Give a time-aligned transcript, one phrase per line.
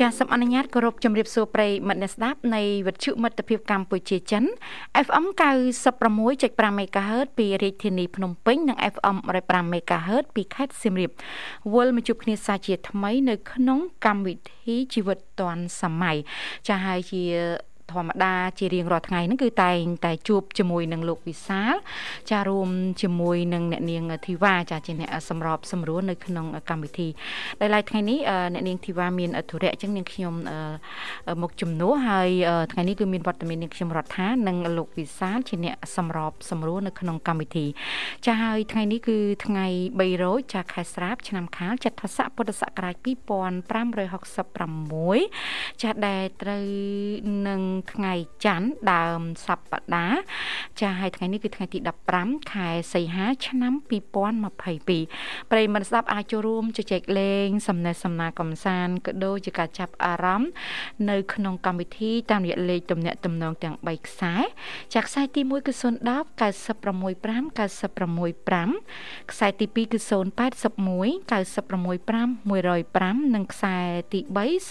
[0.00, 4.44] ចាសសូមអនុញ្ញាតគោរពជំរាបសួរប្រិយមិត្តអ្នកស្ដាប់នៃវិទ្យុមិត្តភាពកម្ពុជាចិន
[5.06, 5.26] FM
[5.80, 11.10] 96.5 MHz ពីរាជធានីភ្នំពេញនិង FM 105 MHz ពីខេត្តសៀមរាប
[11.74, 16.16] វិលមកជួបគ្នាសាជាថ្មីនៅក្នុងកម្មវិធីជីវិតឌွန်សម័យ
[16.68, 17.22] ចាហើយជា
[17.92, 21.74] ធម្មតាជារៀងរាល់ថ្ងៃហ្នឹងគឺតែងតែជួបជាមួយនឹងលោកវិសាល
[22.30, 22.68] ចារួម
[23.02, 27.08] ជាមួយនឹងអ្នកនាងធីវ៉ាចាជាអ្នកសម្របសម្រួលនៅក្នុងកម្មវិធី
[27.60, 28.18] ដែលឡែកថ្ងៃនេះ
[28.52, 30.34] អ្នកនាងធីវ៉ាមានធុរៈអញ្ចឹងនាងខ្ញុំ
[31.42, 32.30] មកជំនួសហើយ
[32.72, 37.66] ថ្ងៃនេះគឺមានវត្តមាននាងខ្ញុំរដ្ឋានិងលោកវិសាលជាអ្នកសម្របសម្រួលនៅក្នុងកម្មវិធី
[38.26, 39.66] ចាហើយថ្ងៃនេះគឺថ្ងៃ
[39.98, 46.64] 3រោចចាខែស្រាបឆ្នាំខាលចត្វាស័កពុទ្ធសករាជ2566ចាដែលត្រូវ
[47.48, 47.60] នឹង
[47.92, 48.12] ថ្ងៃ
[48.44, 50.20] ច័ន្ទដើមសប្តាហ៍
[50.80, 51.78] ចាហើយថ្ងៃនេះគឺថ្ងៃទី
[52.14, 53.72] 15ខែសីហាឆ្នាំ
[54.60, 60.50] 2022ប្រិយមិត្តស្ដាប់អាចចូលរួមជជែកលេង សំណេះសំណាលកំសាន្តក៏ដូចជាការចាប់អារម្មណ៍
[61.10, 64.34] នៅក្នុងកម្មវិធីតាមរយៈលេខទំនាក់ទំនងទាំង3ខ្សែ
[64.94, 65.82] ចាខ្សែទី1គឺ010
[66.40, 70.10] 965 965ខ្សែទី2គឺ081
[71.30, 73.76] 965 105និងខ្សែ
[74.12, 74.40] ទី3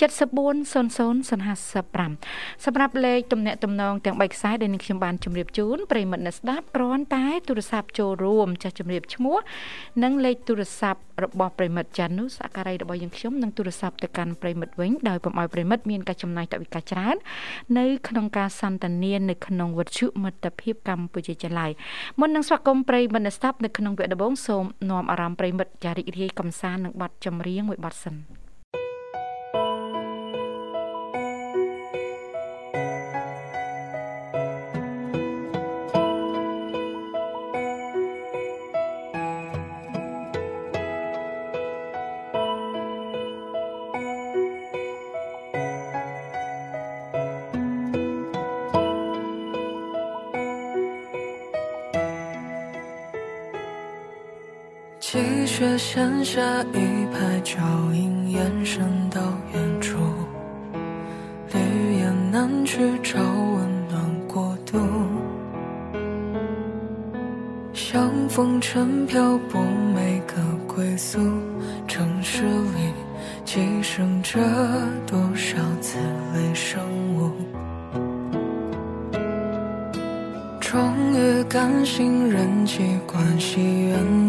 [0.00, 9.36] 7400 055សម្រាប់លេខទំនាក់ទំនងទាំង3ខ្សែដែលនឹងខ្ញុំបានជម្រាបជូនប្រិមិត្តអ្នកស្ដាប់គ្រាន់តែទូរស័ព្ទចូលរួមចាស់ជម្រាបឈ្មោះ
[10.02, 17.16] និងលេខទូរស័ព្ទរបស់ប្រិមិត្តចាន់នោះសក្ការ័យរបស់យើងខ្ញុំនឹងទូរស័ព្ទទៅកាន់ប្រិមិត្តវិញដោយពុំឲ្យប្រិមិត្តមានការចំណាយតវិការច្រើន
[17.78, 21.70] នៅក្នុងការសន្ទនានៅក្នុងវិទ្យុមិត្តភាពកម្ពុជាចល័យ
[22.20, 28.45] មុននឹងស្វាគមន៍ប្រិមិត្តអ្នកស្ដាប់នៅក្នុងវគ្គដំបូងសូមនាំអារម្មណ៍ប្រិមិត្តចារីករាយកំសាន្តនឹងបទចម្រៀងមួយបទសិន
[55.08, 57.62] 积雪线下一排脚
[57.92, 59.20] 印，延伸到
[59.54, 59.98] 远处。
[61.52, 64.80] 绿叶难去找温暖国度，
[67.72, 69.62] 像风尘漂泊
[69.94, 70.34] 每个
[70.66, 71.20] 归宿。
[71.86, 72.92] 城市里
[73.44, 74.40] 寄生着
[75.06, 76.00] 多少此
[76.34, 76.82] 类生
[77.14, 77.30] 物？
[80.60, 84.25] 终于甘心人际关系远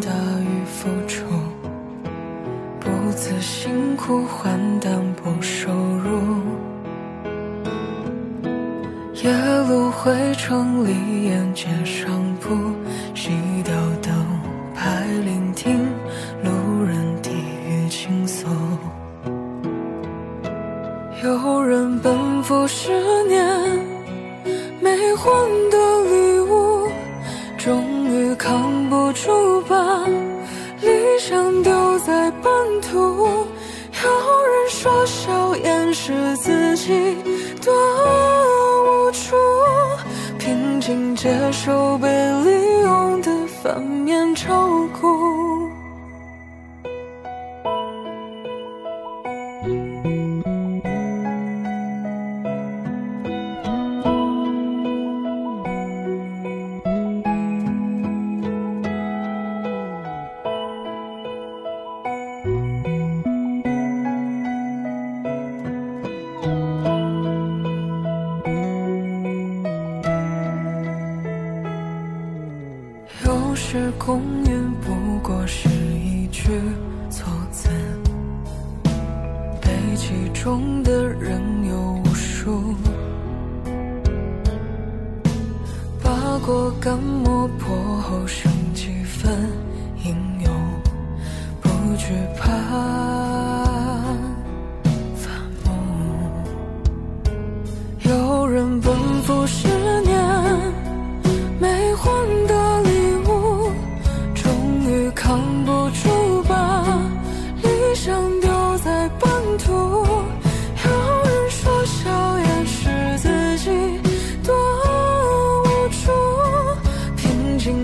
[44.37, 45.16] 愁苦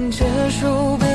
[0.09, 1.12] 接受被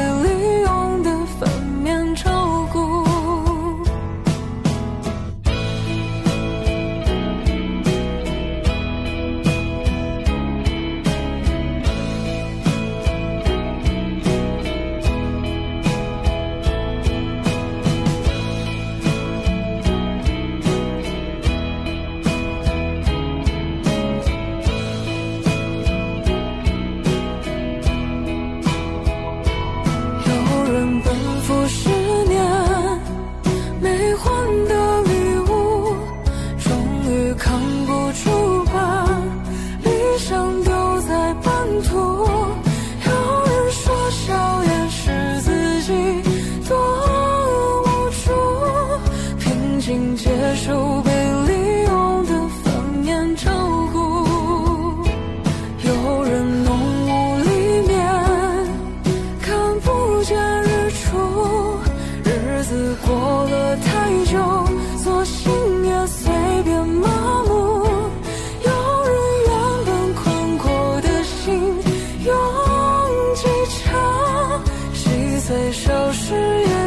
[75.49, 76.78] 最少是有。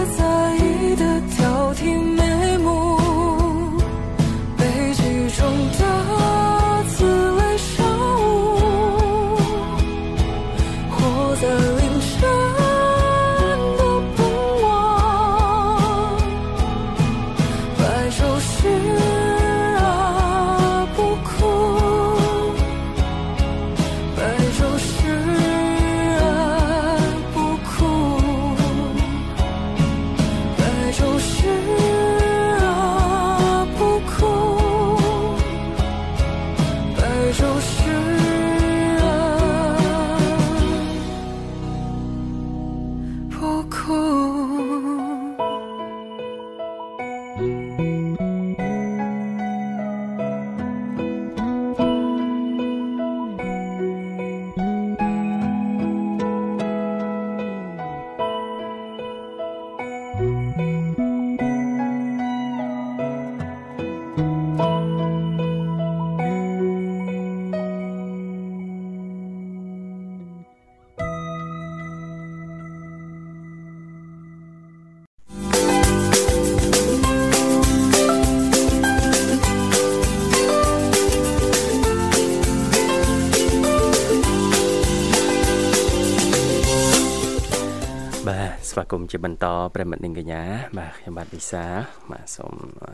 [88.92, 89.46] គមន៍ជាបន្ត
[89.76, 90.44] ប្រិមិត្តនិងកញ្ញា
[90.80, 91.66] បាទខ្ញុំបាទវិសា
[92.12, 92.54] បាទសូម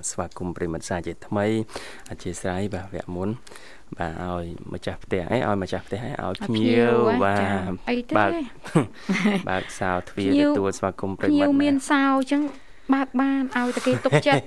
[0.10, 1.46] ស្វាគមន៍ប្រិមិត្តសាជាថ្មី
[2.10, 3.30] អធិស្ឋានបាទវគ្គមុន
[3.98, 8.32] បាទឲ្យម្ចាស់ផ្ទះអីឲ្យម្ចាស់ផ្ទះអីឲ្យភ្ញៀវបាទបើក
[9.50, 12.42] បើកសោទ្វារទទួលស្វាគមន៍ប្រិមិត្តភ្ញៀវមានសោអញ្ចឹង
[12.94, 14.46] បើកបានឲ្យតែគេទុកចិត្ត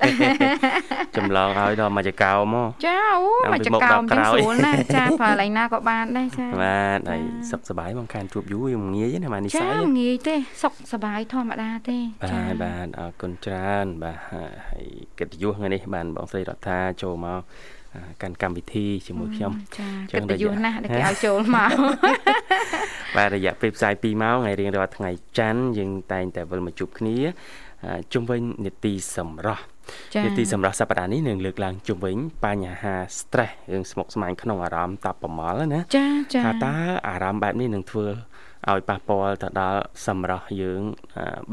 [1.16, 3.22] ចម្លងឲ្យដល់មកចកោមកចាអូ
[3.52, 11.98] មកចកោមិនស្រួលណាចាបើកន្លែងណាក៏បានដែរចាបាទហើយសុខសប្បាយមកខានជួបយូរវាងាយណាបាទនិស័យចាងាយទេសុខសប្បាយធម្មតាទេ
[12.30, 14.44] ចាបាទអរគុណច្រើនបាទហើ
[14.82, 14.84] យ
[15.18, 17.40] កិត្តិយសថ្ងៃនេះបានបងស្រីរដ្ឋាចូលមក
[18.22, 21.70] កាន់កម្មវិធីជាមួយខ្ញុំចាកិត្តិយសណាស់ដែលគេឲ្យចូលមក
[23.16, 27.16] បាទរយៈពេលផ្សាយ2ម៉ោងថ្ងៃរៀងរាល់ថ្ងៃច័ន្ទយើងតែងតែវិលមកជួបគ្នា
[28.12, 29.64] ជុំវិញនីតិសម្រាប់
[30.24, 36.74] នីតិសម្រាប់សប្តាហ៍នេះនឹងលើកឡើងជុំវិញបញ្ហា stress រឿងស្មុគស្មាញក្នុងអារម្មណ៍តបប្រមល់ណាចាចាថាតើ
[37.08, 38.06] អារម្មណ៍បែបនេះនឹងធ្វើ
[38.70, 40.82] ឲ្យប៉ះពាល់ទៅដល់សម្រស់យើង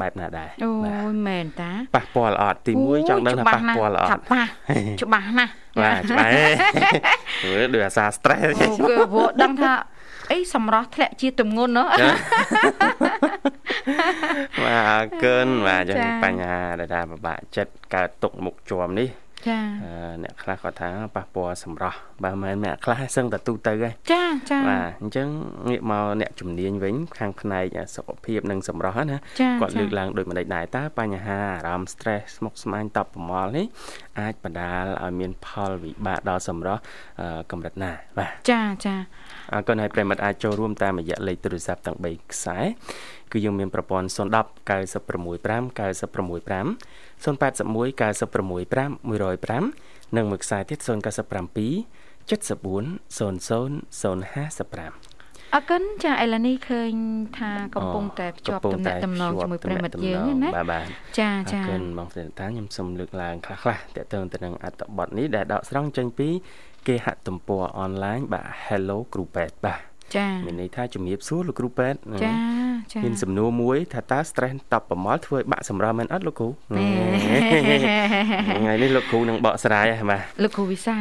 [0.00, 0.72] បែបណាដែរអូ
[1.10, 4.44] យមែនតាប៉ះពាល់អត់ទី1ចង់ដឹងថាប៉ះពាល់អត់ប៉ះ
[5.02, 6.30] ច្បាស់ណាស់បាទច្បាស់
[7.44, 8.50] មើលដូចអាសា stress អូ
[8.88, 9.72] គឺព្រោះដឹងថា
[10.32, 11.84] អីសម្រស់ធ្លាក់ជាទម្ងន់ហ៎
[14.64, 19.08] បាទអរគុណបាទចឹងបញ្ហាដែលថាពិបាកចិត្តកើតទុកមុខជាប់នេះ
[19.46, 19.60] ចា
[20.22, 25.28] អ្នកខ្លះគាត់ថាប៉ះពាល់សម្រស់បើមិនអ្នកខ្លះសឹងតែទូទៅហ៎ចាចាបាទអញ្ចឹង
[25.68, 29.16] ងាកមកអ្នកជំនាញវិញ ខាងផ្នែកសុខភាពនិងសម្រស់ណា
[29.60, 33.66] គាត់លើកឡើងដូចម្ដេចដែរតើបញ្ហាអារម្មណ៍ stress ស្មុគស្មាញតប់ប្រមល់នេះ
[34.20, 36.80] អាចបណ្ដាលឲ្យមានផលវិបាកដល់សម្រស់
[37.50, 38.94] កម្រិតណាបាទចាចា
[39.52, 42.58] អរគុណហើយប្រិមត្តអាចចូលរួមតាមរយៈលេខទូរស័ព្ទទាំង3ខ្សែ
[43.32, 44.16] គឺយើងមានប្រព័ន្ធ010
[44.68, 46.68] 965 965
[47.24, 50.88] 081 965 105និងមួយខ្សែទៀត097
[52.28, 53.32] 74 00
[55.08, 55.18] 055
[55.54, 56.92] អរគុណចាអេឡានីឃើញ
[57.38, 60.86] ថាកំពុងតែភ្ជាប់ទំនាក់ទំនងជាមួយប្រិមិត្តយើងណាបាទបាទ
[61.20, 66.28] ចាចាអរគុណបងស្រីតាខ្ញុំសូមលើកឡើងខ្លះខ្លះតើតើទៅនឹងអត្ថបទនេះដែលដកស្រង់ចេញពី
[66.86, 72.31] គេហទំព័រអនឡាញបាទ Hello គ្រូពេទ្យបាទ ចាមានន័យថាជំរាបសួរលោកគ្រូពេទ្យចា
[72.93, 76.49] ចាមានសំណួរមួយថាតើ stress តបប្រមល់ធ្វើឲ្យបាក់សម្រាប់មែនអត់លោកគ្រូ
[78.59, 80.95] ថ្ងៃនេះលោកគ្រូនឹងបកស្រាយហ៎បាទលោកគ្រូវិសា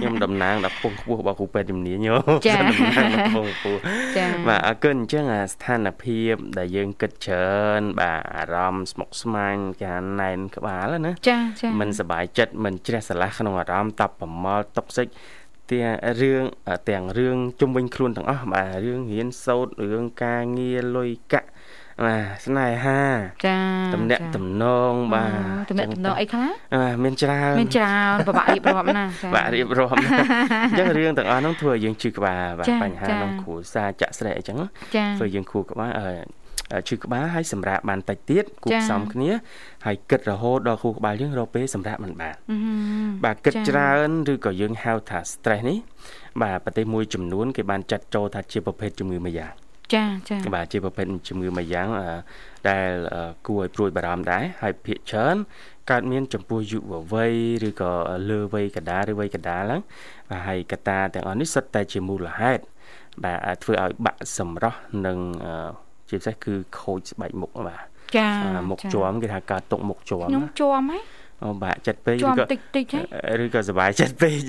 [0.00, 2.16] ខ្ញុំតំណាងដល់ពងខ្ពស់របស់គ្រូពេទ្យជំនាញយោ
[2.48, 3.78] ចាតំណាងដល់ពងខ្ពស់
[4.16, 5.24] ចាបាទអរគុណអញ្ចឹង
[5.54, 15.08] ស្ថានភាពដែលយើងគិតច្រើនបាទអារម្មណ៍ស្មុគស្មាញគេហៅណែនក្បាលណាចាចាមិនសบายចិត្តមិនជ្រះស្រឡះក្នុងអារម្មណ៍តបប្រមល់តុកសិច
[15.71, 16.43] ទាំងរឿង
[16.89, 21.49] ទាំងរឿងជុំវិញខ្លួនទាំងអស់បាទរឿងរៀនសូត្ររឿងការងារលុយកាក់
[22.05, 23.01] បាទស្នេហា
[23.45, 23.59] ចា
[23.95, 30.09] តំណាក់តំណងបាទតំណាក់តំណងអីខ្លះបាទមានច្រើនមានច្រើនពិបាករៀបរាប់ណាចាបាទរៀបរាប់ណា
[30.63, 34.57] អញ្ចឹងរឿងទាំងអស់នោះធ្វើឲ្យយើងជឿក្បាលបាទបញ្ហាក្នុងគ្រួសារចាក់ស្រែអញ្ចឹង
[35.17, 35.91] ធ្វើយើងខួរក្បាល
[36.87, 39.31] ឈឺក្បាលហើយសម្រាប់បានតិចទៀតគូផ្សំគ្នា
[39.85, 42.35] ហើយគិតរហូតដល់ខួរក្បាលយើងរកពេលសម្រាប់មិនបាន
[43.25, 45.77] បាទគិតច្រើនឬក៏យើងហៅថា stress នេះ
[46.41, 49.53] បាទប្រទេសមួយចំនួនគេបានចាត់ចូលថាជាប្រភេទជំងឺមួយយ៉ាង
[49.93, 51.87] ចាចាបាទជាប្រភេទជំងឺមួយយ៉ាង
[52.69, 52.89] ដែល
[53.47, 55.37] គួរឲ្យព្រួយបារម្ភដែរហើយភាគច្រើន
[55.91, 57.33] កើតមានចំពោះយុវវ័យ
[57.67, 57.91] ឬក៏
[58.29, 59.81] លើវ័យកដាឬវ័យកដាហ្នឹង
[60.29, 62.63] បាទហើយកត្តាទាំងអស់នេះសុទ្ធតែជាមូលហេតុ
[63.23, 65.17] បាទធ្វើឲ្យបាក់សម្រស់និង
[66.09, 67.83] ជាពិសេសគឺខូចស្បែកមុខបាទ
[68.17, 68.29] ចា
[68.69, 70.99] មុខជាប់គេថាកើតទុកមុខជាប់ខ្ញុំជាប់ហ៎
[71.43, 72.85] អូបាក់ចិត្តពេកឬក៏តិចតិច
[73.43, 74.39] ឬក៏សុបាយចិត្តពេក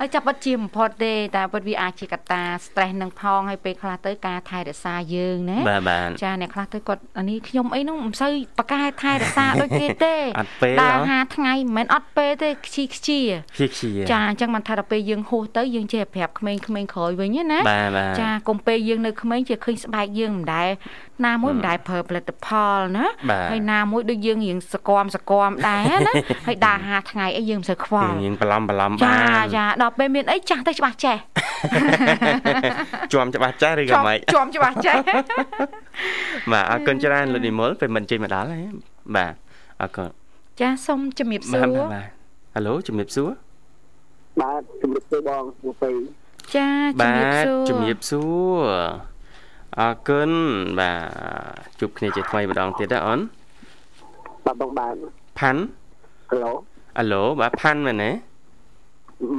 [0.00, 13.20] ហើយចាប់បាត់ជាបំផុតទេតែពិតវាអាចជាកត្តា stress នឹងផងហើយពេលខ្លះទៅការថែរក្សាយើងណាបាទបាទចាអ្នកខ្លះទៅគាត់អានេះខ្ញុំអីនោះមិនសូវប្រកែថែរក្សាដូចគេទេអត់ពេលដើរហាថ្ងៃមិនមែនអត់ពេលទេខ្ជីខ្ជា
[13.54, 17.60] ខ្ជីខ្ជាចាអញ្ចឹងមិនថាដល់ពេលយើងហួសទៅយើងចេះប្រាប់ក្មេងៗក្រោយវិញណា
[18.20, 20.68] ចាកុំពេលយើងនៅក្មេងជាឃើញស្បែកយើងមិនដែល
[21.26, 22.46] ណាមួយមិនដែលប្រើផលិតផ
[22.76, 23.06] លណា
[23.50, 25.31] ហើយណាមួយដូចយើងរៀងសកមសកម
[25.68, 26.12] ដែរណា
[26.46, 29.16] ហើយដើរហាថ្ងៃអីយើងមិនសូវខ្វល់យើងបន្លំបន្លំបានចា
[29.56, 31.16] ចាដល់ពេលមានអីចាស់ទៅច្បាស់ចេះ
[33.12, 34.96] ជាប់ច្បាស់ចេះឬក៏មិនជាប់ច្បាស់ចេះ
[36.52, 38.60] បាទអរគុណច្រើនលោកនិមលពេលមិនចេញមកដល់ហ៎
[39.16, 39.34] បាទ
[39.80, 40.08] អរគុណ
[40.60, 42.08] ចាសូមជំរាបសួរបាទ
[42.54, 43.30] ហៅឡូជំរាបសួរ
[44.40, 45.90] បាទជំរាបសួរបងពូពេ
[46.56, 46.68] ចា
[47.00, 48.22] ជំរាបសួរជំរាបសួ
[48.54, 49.02] រ
[49.80, 50.30] អរគុណ
[50.78, 50.98] បាទ
[51.80, 53.20] ជួបគ្នាជាថ្មីម្ដងទៀតណាអូន
[54.46, 54.94] បាទបងបាទ
[55.38, 55.60] ផាន់
[56.30, 56.52] ហៅឡូ
[56.98, 58.10] ហៅឡូបាទផាន់មែនទេ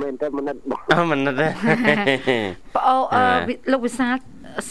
[0.02, 1.48] មែនតែមនិតបងអូមនិតទេ
[2.76, 3.24] ប្អូអឺ
[3.72, 4.14] លោកវិសាល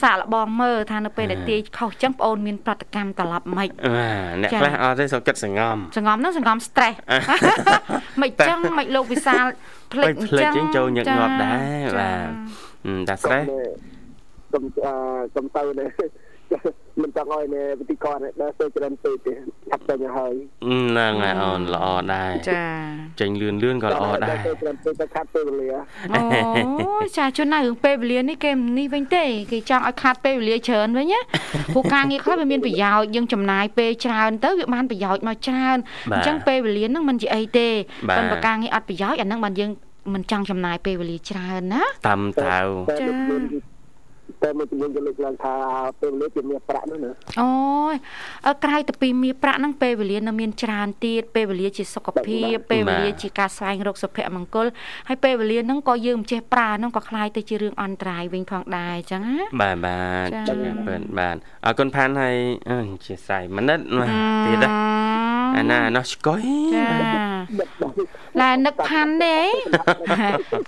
[0.02, 3.68] សាកល្បងមើលថានៅពេលដែលទាយខុសចឹងបងអូនមានប្រតិកម្មត្រឡប់មិន
[4.42, 6.96] អ្នកខ្លះអត់ទេសុខចិត្តសង្ងំសង្ងំហ្នឹងសង្ងំ stress
[8.20, 9.44] មិនចឹងមិនលោកវិសាល
[9.92, 12.12] ភ្លេចអញ្ចឹងចូលញឹកញាប់ដែរបា
[12.96, 13.46] ទតែ stress
[14.52, 14.64] កុំ
[15.34, 15.62] កុំទៅ
[17.00, 19.32] មិនចង់ឲ្យនៅពិធីករដើរទៅច្រើនពេកទេ
[19.70, 20.34] ថាប់តែហើយ
[20.66, 22.64] ហ្នឹងហើយអូនល្អដែរចា
[23.20, 25.78] ចេញលឿនលឿនក៏ល្អដែរទៅច្រើនពេកទៅខាត់ពេលវេលា
[26.14, 26.22] អូ
[27.16, 31.20] ចាជួនណារឿងពេលវេលានេះគេនេះវិញទេគេចង់ឲ្យខាត់ពេលវេលាច្រើនវិញណា
[31.72, 35.76] ព្រោះការងារខ្លះវាមានប្រយោជន៍យើងចំណាយពេលច្រើនទៅវាបានប្រយោជន៍មកច្រើន
[36.12, 37.68] អញ្ចឹងពេលវេលាហ្នឹងមិនជាអីទេ
[38.08, 39.70] ប៉ុន្តែការងារអត់ប្រយោជន៍អាហ្នឹងបានយើង
[40.14, 42.58] មិនចង់ចំណាយពេលវេលាច្រើនណាតាមតៅ
[43.00, 43.06] ចា
[44.43, 45.53] តែមួយជំនាញក៏លើកឡើងថា
[46.01, 54.67] ពេលវេលាជាមាសប្រាក់នោះណាអូក្រៅទៅពីមាសប្រាក់ហ្នឹងពេលវេលានៅមានច្រើនទៀតពេលវេលាជាសុខភាពពេលវេលាជាការស្វែងរកសុភមង្គល
[55.07, 62.35] ហើយពេលវេលាហ្នឹងក៏យើងមិនចេះប្រើហ្នឹងក៏คล้ายទៅជារឿងអន្តរាយវិញផងដែរអញ្ចឹងណាបាទបាទចឹងបាទបាទអរគុណផានហើយ
[63.05, 63.79] ជាស័យមនិត
[64.45, 64.65] ទៀត
[65.57, 66.41] អាណាណោះស្គយ
[66.75, 66.87] ចា
[68.40, 69.36] ឡែនឹកផាន់ទេ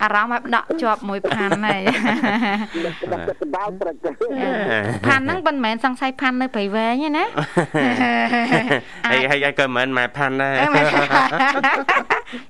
[0.01, 1.81] អារម្មណ៍ឲ្យដកជាប់មួយផាន់ហើយ
[5.07, 7.25] ផាន់ហ្នឹងមិនមែនសង្ស័យផាន់នៅព្រៃវែងទេណា
[9.11, 10.55] ហើយហើយក៏មិនមែនផាន់ដែរ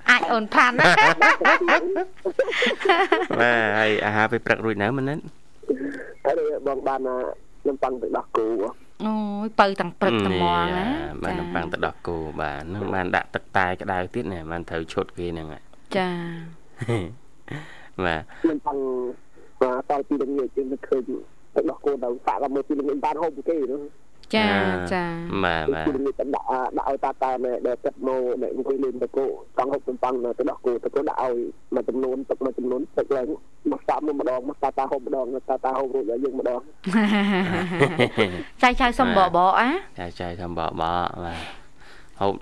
[0.10, 1.82] អាចអូនផាន់ណាបាទ
[3.80, 5.20] ហើយអាហារពេលព្រឹករួចនៅមិនហ្នឹង
[6.26, 6.36] ហើយ
[6.68, 7.00] បងបាន
[7.68, 8.48] នំប៉័ងទឹកដោះគោ
[9.04, 9.14] អូ
[9.46, 10.88] យបើទាំងព្រឹកទាំងម៉ោងណា
[11.24, 15.48] បាទនំប៉័ងទឹកដោះគោបាទនឹងបានដាក់ទឹកតែក្តៅទៀតណាបានត្រូវឈុតគេហ្នឹង
[15.98, 16.10] ចា
[18.06, 18.78] បាទនំប៉័ង
[19.62, 21.02] បាទតពីល្ងាចយើងឃើញ
[21.56, 23.82] ទឹកដោះគោនៅសាក់ដល់មើលពីល្ងាចបានហូបគេហ្នឹង
[24.36, 24.48] ចា
[24.94, 25.04] ចា
[25.44, 27.32] បាទបាទពីនេះដាក់ដាក់ឲ្យតាតា
[27.68, 29.26] ដែលទឹកមកដែលអង្គុយលេងតកោ
[29.58, 31.36] ចង់ហូបសំប៉ងទៅដោះគោតកោដាក់ឲ្យ
[31.74, 33.28] មួយចំនួនទឹកមួយចំនួនទឹកឡើង
[33.72, 36.60] មកសាប់មកម្ដងមកតាតាហូបម្ដងតាតាហូបរួចឲ្យយើងម្ដង
[38.62, 40.94] ចៃចៃសំបបអាចៃចៃសំបបបា
[41.36, 41.65] ទ
[42.22, 42.34] ហូប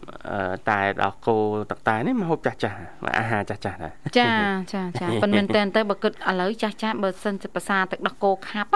[0.69, 1.37] តែដល់គោ
[1.71, 2.77] ទឹកតែនេះមកហូបចាស់ចាស់
[3.19, 4.31] អាហារចាស់ចាស់ដែរចា
[4.73, 8.69] ចាចាប៉ុន្មានតែនទៅបើគិតឥឡូវចាស់ចាស់បើសិនជាភាសាទឹកដោះគោខាប់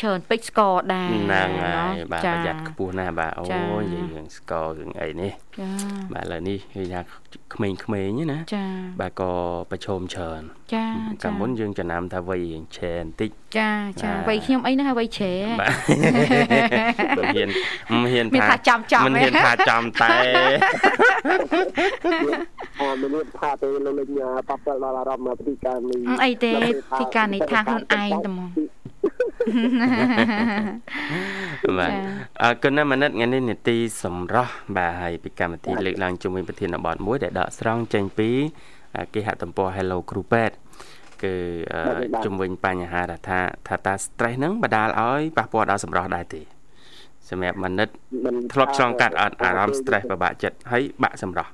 [0.00, 3.44] ច្រើនពេកស្ករដែរហ្នឹងហើយបាទប្រយ័ត្នខ្ពស់ណាស់បាទអូ
[3.80, 5.70] យយើងស្កររឿងអីនេះចា
[6.14, 7.00] បាទឥឡូវនេះគឺថា
[7.54, 8.64] ក្មេងៗណាចា
[9.00, 9.30] បាទក៏
[9.70, 10.42] ប្រឈមច្រើន
[10.74, 10.84] ចា
[11.22, 13.70] កាលមុនយើងចំណាំថាវ័យរៀងឆេបន្តិចចា
[14.02, 15.72] ចាវ័យខ្ញុំអីណាវ័យឆេបាទ
[17.36, 17.48] ហ៊ាន
[17.90, 20.16] មិនហ៊ានថាថាចំចំមិនហ៊ានថាចំតែ
[22.80, 24.08] អឺមនុស្សថាទៅលើលេង
[24.48, 26.52] ប៉ះពាល់ដល់អារម្មណ៍ពីការនេះអីទេ
[27.00, 28.48] ពីការនេះថាខ្លួនឯងតែហ្មង
[31.78, 31.92] បាទ
[32.42, 38.30] អរគុណណាស់មនិតថ្ងៃនេះនេតិសម្រោះបាទហើយពីកម្មវិធីលើកឡើងជុំវិញប្រធានបទមួយដែលដកស្រង់ចេញពី
[39.14, 40.54] គេហទំព័រ Hello គ្រូពេទ្យ
[41.22, 41.34] គឺ
[42.24, 46.42] ជំវិញបញ្ហាថាថាតា stress ហ្នឹងបដាលឲ្យប៉ះពាល់ដល់សម្រស់ដែរទេ
[47.30, 47.88] សម្រាប់មនិត
[48.52, 51.50] ធ្លាប់ឆ្លងកាត់អត់អារម្មណ៍ stress ពិបាកចិត្តហើយបាក់សម្រស់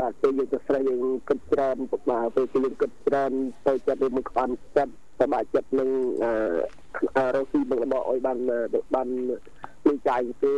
[0.00, 3.32] បាទពេលយើងទៅ stress យើងគិតច្រើនពុកបាទពេលយើងគិតច្រើន
[3.66, 5.90] ទៅចិត្តឬមួយក្បានចិត្ត សមាជិកនឹង
[7.34, 8.38] រកស៊ីបង្កឲ្យបាន
[8.94, 9.08] បាន
[9.86, 10.54] លុយចាយគេ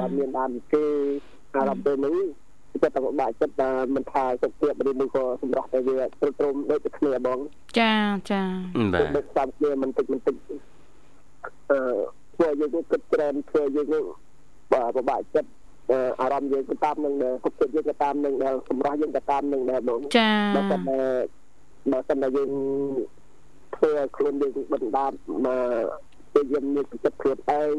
[0.00, 0.84] បានមានបានគេ
[1.54, 2.18] អារម្មណ៍ពេលនេះ
[2.82, 7.38] ចិត្តតែបាក់ចិត្តតែមិនថាសុខភាពឬមួយក៏សម្រស់តែវាទ្រុឌទ្រោមដូចតែគ្នាបង
[7.78, 7.94] ចា
[8.30, 8.42] ចា
[8.94, 10.36] បាទដូចតាមគ្នាមិនតិចមិនតិច
[11.70, 11.78] អឺ
[12.34, 13.88] ធ្វើយើងគិតច្រើនធ្វើយើង
[14.72, 15.50] បាទពិបាកចិត្ត
[16.20, 20.98] អារម្មណ៍យើងក៏តាមនឹងដែរសុខភាពយើងក៏តាមនឹងដែរសម្រស់យើងក៏តាមនឹងដែរបងចាបើសិនតែ
[21.92, 22.50] បើសិនតែយើង
[23.82, 25.86] ធ្វើឲ្យខ្លួនយើងបណ្ដាប់មក
[26.34, 27.76] ពេលយើងមានចិត្តខ្លួនឯង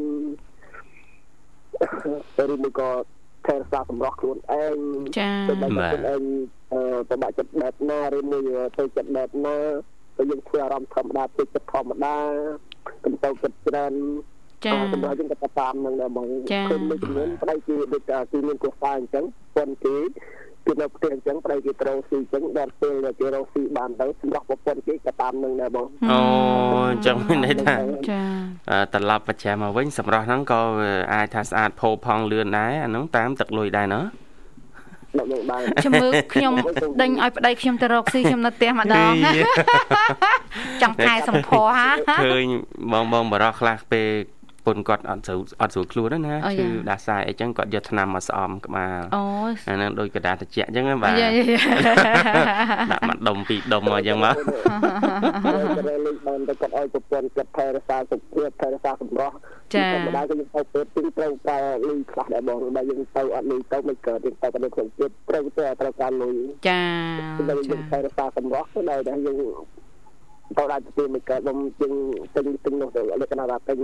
[2.54, 2.90] ឬមួយក៏
[3.46, 4.78] ថែរក្សាសម្រស់ខ្លួនឯង
[5.18, 6.22] ចា៎ទៅដល់ខ្លួនឯង
[7.10, 8.44] ប្របាក់ចិត្តបែបណាឬមួយ
[8.78, 9.58] ទៅចិត្តបែបណា
[10.18, 12.16] ទៅយើងធ្វើអារម្មណ៍ធម្មតាទៅចិត្តធម្មតា
[13.04, 13.94] កុំទៅគិតច្រើន
[14.66, 16.26] ចា៎សម្រាប់យើងក៏តាមនឹងដែរបង
[16.72, 19.96] គឺមួយចំនួនប្តីគឺដូចគឺមានគូស្វាអញ្ចឹងប៉ុនគេ
[20.66, 26.20] គឺនៅផ្ទះអញ្ចឹងប្តីគេត្រូវស៊ីអញ្ចឹងដល់ពេលគេរកស៊ីបានទៅសម្រាប់ប្រពន្ធគេក៏តាមនឹងដែរបងអូ
[26.92, 27.76] អញ្ចឹងមានន័យថា
[28.10, 28.22] ចា
[28.94, 30.62] ត្រឡប់ប្រចាំមកវិញសម្រាប់ហ្នឹងក៏
[31.14, 34.02] អាចថាស្អាតផូរផង់លឿនដែរអាហ្នឹងតាមទឹកលុយដែរណ៎
[35.18, 36.54] ដល់នឹងបានខ្ញុំមើលខ្ញុំ
[37.02, 39.14] ដេញឲ្យប្តីខ្ញុំទៅរកស៊ីខ្ញុំនៅផ្ទះម្ដង
[40.82, 41.90] ចង់កែសម្ផស្សហា
[42.24, 42.46] ឃើញ
[42.92, 44.10] បងបងបរោះខ្លះពេល
[44.66, 49.22] ពុនគាត់អត់ស្រួលអត់ស្រួលខ្លួនណាឈឺដាសាយអីចឹងគាត់យកថ្នាំមកស្អំក្បាលអូ
[49.68, 51.14] អាហ្នឹងដូចកដាត្រជាក់ចឹងបាទ
[52.92, 54.36] ដាក់មកដុំពីរដុំមកចឹងមក
[55.78, 59.36] តែលេខបានទៅគាត់ឲ្យប្រពន្ធគាត់ថែរក្សាសុខភាពថែរក្សាសម្រស់
[59.74, 66.36] ចាធម្មតាគឺយើងទៅពេទ្យទីត្រូវប្រើលុយខ្លះដែរបងបើយើងទៅអត់លុយទៅមិនកើតទេទៅតែក្នុងជាតិត្រូវតែត្រូវការលុយ
[66.70, 66.82] ចា
[67.40, 69.18] ចាយើងថែរក្សាសម្រស់ទៅដែរយើង
[70.58, 71.94] ទៅដល់ទីមិនកើតខ្ញុំយើង
[72.36, 73.80] ទិញទិញនោះទៅលក្ខណៈថាទិញ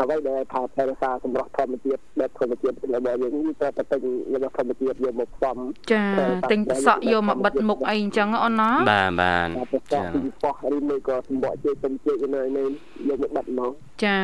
[0.00, 4.00] អ្វីដែលថាថែរក្សាសម្រស់ធម្មជាតិបែបធម្មជាតិរបស់យើងនេះត្រូវតែទិញ
[4.34, 5.56] របស់ធម្មជាតិយកមកផ្សំ
[5.92, 6.04] ចា
[6.52, 9.48] ទិញសក់យកមកបិទមុខអីអញ្ចឹងអូនណាបាទបាទ
[9.94, 12.68] ចាពីប៉ោះឬមួយក៏សម្បកជាសំជែកនៅនេះ
[13.08, 13.72] យកមកបិទមក
[14.04, 14.18] ចា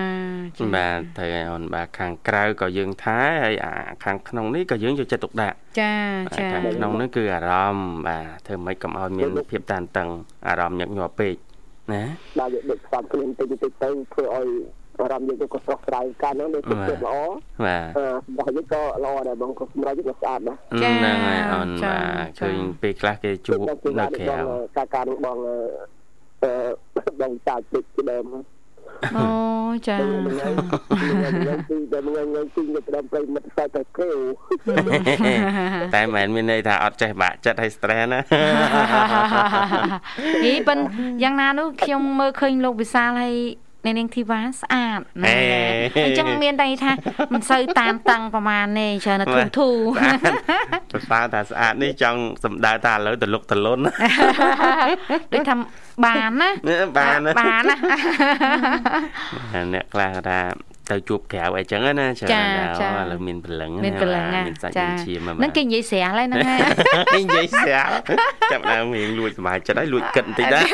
[0.76, 3.72] បាទត្រូវហើយអូនបាទខាងក្រៅក៏យើងថែហើយអា
[4.04, 5.94] ខាងក្នុងនេះក៏យើងយកចិត្តទុកដាក់ចា
[6.38, 10.08] ចាខាងក្នុងនេះគឺអារម្មណ៍បាទធ្វើម៉េចកុំឲ្យមានភាពតានតឹង
[10.48, 11.34] អារម្មណ៍ញឹកញាប់ពេក
[11.92, 12.02] ណា
[12.38, 14.48] បាទយកដឹកផ្សំខ្លួនតិចតិចទៅធ្វើឲ្យ
[15.00, 17.16] អារម្មណ៍យើងក៏ស្រស់ស្រាយកាលហ្នឹងដូចទឹកចិត្តល្អ
[17.66, 20.56] បាទរបស់យើងក៏ល្អដែរបងក៏សម្រាប់យើងក៏ស្អាតដែរ
[20.98, 24.06] ហ្នឹងហើយអូនបាទឃើញពេលខ្លះគេជួបនៅក្រៅ
[24.76, 25.38] ការការរបស់
[26.44, 28.26] អឺបងចាច់ពេកដើម
[29.16, 29.26] អូ
[29.88, 34.12] ចាគឺតែងងងគឺទៅដល់ប្រិមិត្តសាច់តែគ្រូ
[35.94, 38.20] តែមិនមានន័យថាអត់ចេះបាក់ចិត្តឲ្យ stress ណា
[40.44, 40.78] ហីប៉ុន
[41.22, 43.34] យ៉ាងណានោះខ្ញុំមើលឃើញលោកវិសាលហើយ
[43.84, 45.34] អ្នកនាងធីវ៉ាស្អាតណា
[46.04, 46.92] អញ្ចឹងមានន័យថា
[47.32, 49.68] មិនសូវតាមតាំងប្រហែលទេច្រើនធូធូ
[50.92, 53.78] ប្រសើរថាស្អាតនេះចង់សំដៅថាឥឡូវតលុកតលុន
[55.32, 55.54] ដូចថា
[56.04, 56.48] បានណា
[56.98, 57.76] បានបានណា
[59.74, 60.40] អ្នកខ្លះថា
[60.92, 67.90] ទៅជួបក្រៅអីចឹងណាច្រើនណាស់ឥឡូវមានព្រលឹងមានព្រលឹងមានសាច់មានឈាមហ្នឹងគេនិយាយស្រាលហើយហ្នឹងហើយនិយាយស្រាល
[68.52, 70.64] ចាប់ដើមរៀងលួចសុបាយចិត្តហើយលួចគិតបន្តិចដែរ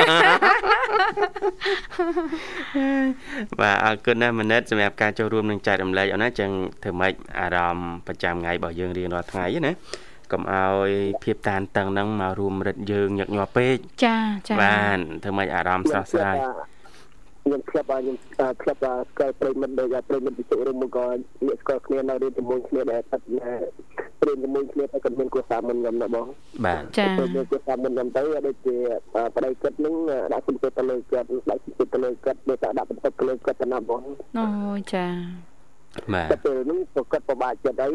[3.60, 6.50] បាទអរគុណណាស់មនិតសម្រាប់ការចូលរួមនឹងចែករំលែកអូនណាចឹង
[6.82, 9.72] ធ្វើម៉េចអារម្មណ៍ប្រចាំថ្ងៃរបស់យើងរៀងរាល់ថ្ងៃណា
[10.32, 10.90] កុំឲ្យ
[11.24, 14.16] ភាពតានតឹងហ្នឹងមករួមរិទ្ធយើងញឹកញាប់ពេកចា
[14.48, 16.38] ចាបានធ្វើម៉េចអារម្មណ៍ស្រស់ស្រាយ
[17.48, 18.16] ខ្ញុំធ្លាប់ខ្ញុំ
[18.62, 18.78] ធ្លាប់
[19.10, 21.06] ស្គាល់ប្រិមិត្តដូចប្រិមិត្តវិសុឬមកក៏
[21.46, 23.16] អ្នកស្គាល់គ្នានៅរៀនជាមួយគ្នាដែលថា
[24.26, 26.26] រៀនជាមួយគ្នាតែគាត់មានគួរសារមុនខ្ញុំណាបង
[26.66, 28.76] បាទចា៎មានគួរសារមុនខ្ញុំទៅដូចជា
[29.36, 29.94] ប្តីគាត់នឹង
[30.32, 34.02] ដាក់សុំទៅលើគាត់ដាក់សុំទៅលើគាត់មេតាដាក់បន្ទុកទៅលើគាត់ទៅណាបង
[34.38, 34.46] អូ
[34.92, 35.10] ចា៎
[36.14, 36.80] បាទពេលនេះ
[37.12, 37.94] គាត់ពិបាកចិត្តហើយ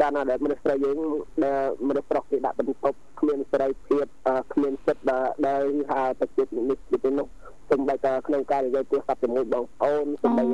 [0.00, 0.98] កាលណាដែលមនុស្សស្រីយើង
[1.44, 4.06] ដែលមនុស្សប្រុសគេដាក់បន្ទុកគ្មានសេរីភាព
[4.52, 5.02] គ្មានចិត្ត
[5.46, 7.26] ដែលហៅតែចិត្តនេះទៅនោះ
[7.70, 10.44] សំបីតាក្នុងការនិយាយទូរស័ព្ទជាមួយបងប្អូនសំបី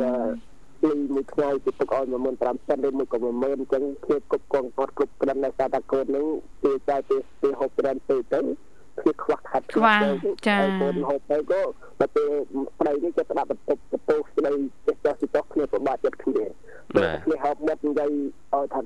[0.84, 2.04] លីមួយថ្ងៃទៅទុកឲ្យ
[2.36, 6.26] 15000សិនឬមួយក៏10000អញ្ចឹងភាពគ្រប់គងអត់គ្រប់ក្រិនដោយសារតែកូននឹង
[6.62, 8.40] គេចាយពីពី60ក្រិនទៅទៅ
[9.02, 9.90] គឺខ្វះខាតខ្វះ
[10.46, 11.62] ចាកូនហូបទៅក៏
[12.00, 12.30] ទៅពេល
[12.78, 14.52] ប្តីនេះចិត្តដាក់បន្ទប់បន្ទោស្ដី
[14.86, 16.44] ចេះចោះទៅគ្នាប្របាចិត្តគ្នា
[17.24, 18.10] គ្នាហូបមកនិយាយ
[18.54, 18.80] ឲ្យថា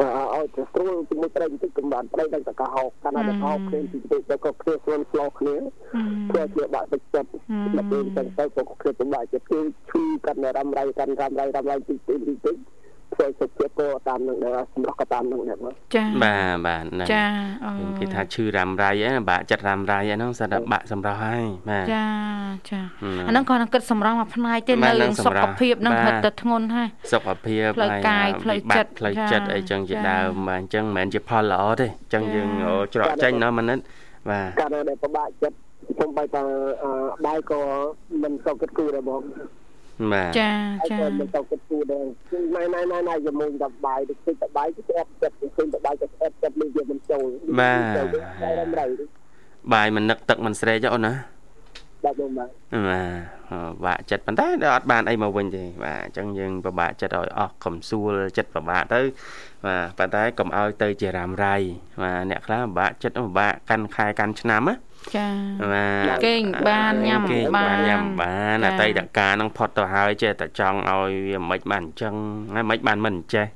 [0.00, 5.54] ឲ្យទៅស្រួលជាមួយប្តីបន្តិចកំបានប្តីដល់តកហោកាលណាតកហោគ្នាទីទៅទៅក៏គ្នាស្រួលស្លោគ្នា
[6.30, 7.30] ធ្វើជាបាក់ទឹកចិត្ត
[7.76, 9.60] ដល់ពេលទៅទៅក៏គ្នាពិបាកចិត្តគឺ
[9.90, 12.56] ឈឺកាន់រ៉ាំរៃកាន់រ៉ាំរៃរ៉ាំរៃតិចតិចតិច
[13.14, 17.24] ធ្វើសុខភាពក៏តាមនឹងដែរសម្រាប់ក៏តាមនឹងដែរបាទចាបាទបាទហ្នឹងចា
[17.98, 22.06] គេថាឈឺរ៉ាំរៃហ្នឹងបាក់ចិត្តរ៉ាំរៃហ្នឹងសិតតែបាក់សម្រាប់ហើយបាទចា
[22.70, 22.80] ចា
[23.28, 32.48] អាហ្នឹងគាត់នឹងគិតសម្រងមួយផ្នែកទេនៅរឿងសុខភាពហ្នឹងហិតទៅធ្ងន់ហើយសុខភាពផ្លូវកាយផ្លូវចិត្តផ្លូវចិត្តអីចឹងជាដើមបាទអញ្ចឹងមិនមែនជាផលល្អទេអញ្ចឹងយើង
[32.94, 33.72] ច្រកចេញណាស់មិន
[34.28, 35.56] បាទកាលដែលពិបាកចិត្ត
[35.96, 36.42] ខ្ញុំបែរថា
[37.26, 37.60] បាយក៏
[38.22, 39.22] មិនសុខគិតគូរដែរបង
[40.12, 40.52] បាទចា
[40.90, 42.04] ចាមិនទៅគិតគូរដែរ
[42.56, 47.28] ណៃណៃណៃណៃជាមួយតបាយទៅតិចតបាយទៅស្អប់ចិត្តទៅតបាយទៅស្អប់ចិត្តនេះវាមិនចូល
[47.60, 49.10] បាទ
[49.72, 51.14] បាយមិននឹកទឹកមិនស្រេកអូនណា
[52.04, 52.50] បាទបងបាទ
[52.88, 59.00] បាទបាក់ចិត្តប៉ុន្តែអត់បានអីមកវិញទេបាទអញ្ចឹងយើងពិបាកចិត្តឲ្យអស់កំសួលចិត្តពិបាកទៅ
[59.66, 61.56] បាទប៉ុន្តែកុំឲ្យទៅជារ៉ាំរ៉ៃ
[62.02, 64.74] បាទអ្នកខ្លះពិបាកចិត្តពិបាកកាន់ខែកាន់ឆ្នាំណា
[65.16, 65.28] ចា
[65.72, 67.22] បាទគេងបានញ៉ាំ
[67.56, 72.14] បានញ៉ាំបានអតីតកាលនឹងផុតទៅហើយចេះតែចង់ឲ្យវាមិនបានអញ្ចឹង
[72.54, 73.46] ហើយមិនបានមិនចេះ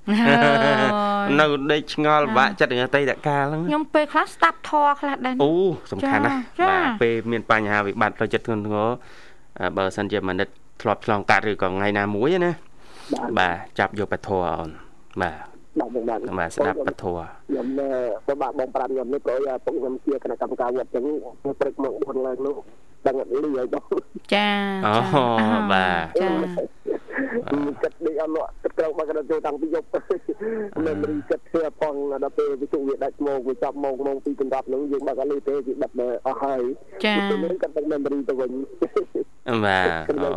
[1.40, 5.50] នៅដេកឆ្ងល់បាក់ចិត្តនឹងអតីតកាលហ្នឹងខ្ញុំពេលខ្លះស្ដាប់ធរខ្លះដែរអូ
[5.92, 8.88] សំខាន់ណាស់បាទពេលមានបញ្ហាវិបត្តិផ្លូវចិត្តធ្ងន់ធ្ងរ
[9.76, 10.48] បើសិនជាមនិត
[10.83, 12.52] ធ្លាប់ឆ្លងកាត់ឬក៏ថ្ងៃណាមួយណា
[13.38, 14.70] បាទចាប់យកបធរអូន
[15.22, 17.66] បាទ បាទបាទបាទស្ដាប់ពធខ្ញុំ
[18.26, 19.34] ពិបាកបងប្រាប់ខ្ញុំនេះក៏
[19.64, 21.04] ពុកខ្ញុំជាគណៈកម្មការវត្តចឹង
[21.60, 22.56] ព្រឹកមក4ឡើងនោះ
[23.06, 23.84] ដឹងអត់លីហើយបង
[24.34, 24.48] ចា
[24.87, 24.92] អូ
[25.72, 26.28] បាទចា
[27.82, 29.87] គិតនេះអត់លក់ទឹកត្រូវមកដល់ចូលតាំងពីយប់
[30.84, 35.90] មិនរីគិតធ្វើផងដល់ពេលវិសុវាដាច់មកវាចាប់មកម៉ោង2កន្លប់ហ្នឹងយើងបាក់អត់លីទេវាបិទ
[36.26, 36.62] អស់ហើយ
[37.04, 38.50] ចាពេលគាត់ដឹង memory ទៅវិញ
[39.64, 40.30] បាទអូ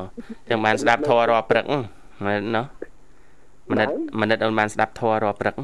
[0.50, 1.66] ចឹងបានស្ដាប់ធររាល់ព្រឹក
[2.26, 2.66] មែនណោះ
[3.72, 3.88] មនិត
[4.22, 5.56] មនិតអូនបានស្ដាប់ធម៌រាល់ព្រឹក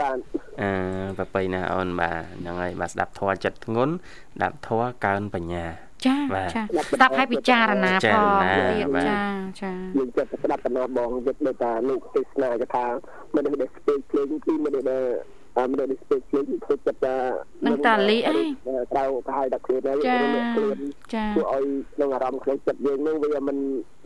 [0.00, 0.16] បាន
[0.60, 0.70] អឺ
[1.18, 3.92] ប្របីណាអូនបាទហ្នឹងហើយបាទស្ដាប់ធម៌ចិត្តធ្ងន់
[4.34, 5.66] ស្ដាប់ធម៌កើនបញ្ញា
[6.06, 6.16] ចា
[6.54, 6.62] ចា
[6.92, 9.22] ស្ដាប់ឲ្យពិចារណាផងទៀតចា
[9.62, 12.86] ចាយើងចិត្តស្ដាប់តំណបងយើងដូចថាលោកទេសនាកថា
[13.34, 15.02] មិនដែលស្ពេកភ្លេងគឺមិនដែល
[15.56, 17.14] តាមដែលស្ពេកភ្លេងគឺចិត្តថា
[17.66, 18.34] នឹងតាលីអី
[18.94, 19.96] ត្រូវទៅឲ្យដាក់ខ្លួនហើយ
[20.54, 20.76] ខ្លួន
[21.34, 21.64] ជួយឲ្យ
[21.94, 23.56] ក្នុងអារម្មណ៍ខ្លួនចិត្តយើងនឹងវាមិន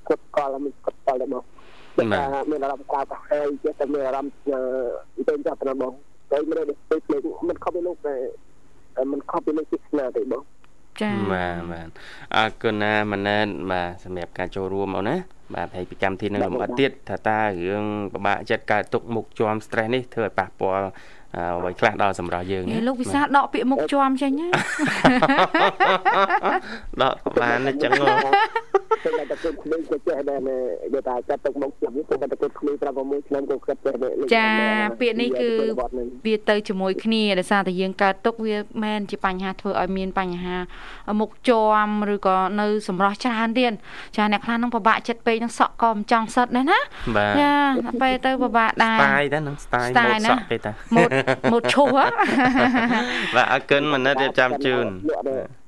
[0.08, 1.44] គត់កលមិនគត់កលរបស់
[2.04, 2.06] ង
[2.50, 4.32] មានអារម្មណ៍កៅកាហើយចេះតែមានអារម្មណ៍
[5.28, 5.92] ទៅចាប់ទៅបង
[6.30, 8.14] តែមិនได้ទៅភ្លេងមិនខុសពីលោកតែ
[9.12, 10.42] មិនខុសពីលោកទស្សនាទេបង
[11.00, 11.88] ចា៎បាទបាទ
[12.36, 15.16] អរគុណណាម៉ណែនបាទសម្រាប់ការចូលរួមអូនណា
[15.54, 20.86] បាទហើយពីកម្មវិធីនឹងលំអិតទៀតថាតើរឿងពិបាកចិត្តកើតទុកមុខជាប់ stress នេះធ្វើឲ្យប៉ះពាល់
[21.58, 24.32] អ្វីខ្លះដល់សម្រាប់យើងលោកវិសាដកពាក្យមុខជាប់ចេញ
[27.02, 27.92] ដកបានអញ្ចឹង
[29.04, 30.40] តែតែគុំក្មេងក៏ចេះដែរ
[30.94, 33.96] គេថាចាត់ទុកមុខជាប់នេះតែតែគុំក្មេង5 6ឆ្នាំក៏គិតដែរ
[34.36, 34.48] ចា
[35.00, 35.50] ពាក្យនេះគឺ
[36.26, 40.56] វាទៅជាមួយគ្នាដោយសារតែយើងកើតទុកវាមែនជាបញ្ហាធ្វើឲ្យមានបញ្ហា
[41.20, 43.72] មុខជាំឬក៏នៅសម្រស់ច្រើនទៀត
[44.16, 46.80] ចាអ្នកខ្លះនឹងពិបាកចិត្តពេកនឹងសក់ក៏មិនចង់សិតដែរណា
[47.40, 47.52] ចា
[48.02, 51.10] ពេលទៅពិបាកដែរស្ទាយដែរនឹងស្ទាយម៉ូតសក់ទេតាម៉ូត
[51.52, 54.86] ម៉ូតឈូសបាទអរគុណមនិតរៀបចំជូន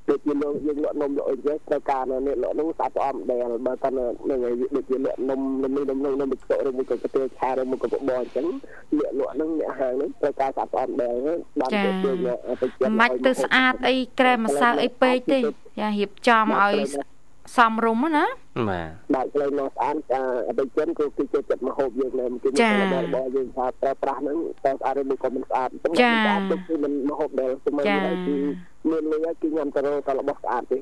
[0.08, 4.38] ដូចជាលោកយើងលក់នំលក់អីចឹងត្រូវការនេះលក់នោះស្អាតស្អំដែលបើតើនឹង
[4.76, 8.46] ដូចជាលក់នំនំនេះនំនោះនំទឹកឬមួយក៏កាទៀឆាឬមួយក៏បបរអញ្ចឹង
[8.98, 11.14] លក់លក់ហ្នឹងអ្នកហាងហ្នឹងត្រូវការស្អាតស្អំដែល
[11.60, 16.74] បានទៅជើងទៅចិត្តមិនទៅស្អាតអីក្រែមម្សៅអីពេកទេយ៉ារៀបចំឲ្យ
[17.56, 18.24] សំរុំណា
[18.68, 19.96] បាទបាទផ្លូវនោះស្អាត
[20.48, 22.48] អតិជនគឺគឺចូលចិត្តមកហូបយើងដែរគឺ
[22.82, 25.68] របស់យើងថាប្រើប្រាស់ហ្នឹងតែស្អាតឬមួយក៏មិនស្អាត
[26.00, 27.84] ចាស្អាតគឺមិនមកហូបដែរគឺមិន
[28.26, 28.34] គឺ
[28.90, 30.78] មានលុយគឺញ៉ាំទៅទៅរបស់ស្អាតទេ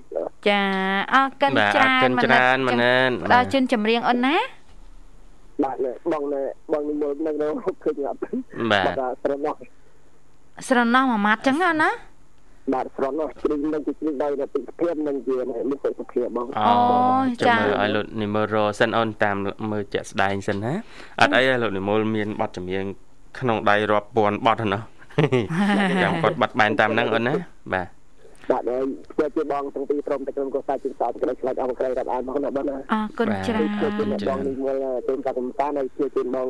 [0.49, 0.63] ចា
[1.15, 4.37] អរគុណច្រើនមិនច្រើនមិនណែនដល់ជិនចម្រៀងអូនណា
[5.63, 5.77] បាទ
[6.13, 6.23] បង
[6.73, 7.49] បងនិមលនៅនៅ
[7.83, 8.19] ឃើញអត់
[8.73, 8.87] បាទ
[9.23, 9.55] ស្រណោះ
[10.69, 11.91] ស្រណោះមួយម៉ាត់ចឹងណា
[12.73, 15.37] បាទស្រន់នោះជ្រីងនឹងជ្រីងដៃនៅពីភាពនឹងជា
[15.71, 16.75] មានសុខភាពបងអូ
[17.47, 19.37] ចាមើលឲ្យលោកនិមលរសិនអូនតាម
[19.71, 20.73] មើលជាក់ស្ដែងសិនណា
[21.21, 22.85] អត់អីទេលោកនិមលមានបទចម្រៀង
[23.39, 24.83] ក្នុងដៃរាប់ពាន់បទហ្នឹង
[26.03, 27.35] ចាំគាត់បាត់បែនតាមហ្នឹងអូនណា
[27.75, 27.89] បាទ
[28.51, 28.85] បាទហើយ
[29.19, 36.49] ជាជាបងទាំងពីរព្រមតែក្រុមកសាជាសោតក្តីឆ្លាច់អស់ក្រៃរាប់អានមកណាបងណាអរគុណច្រើនជាជាបងនេះមើលជូនកាកំសានហើយជាជាបង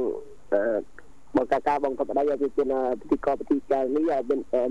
[1.36, 2.48] បងកាកាបងកបដៃឲ្យជា
[3.00, 4.22] ពិធីកពិធីការនេះឲ្យ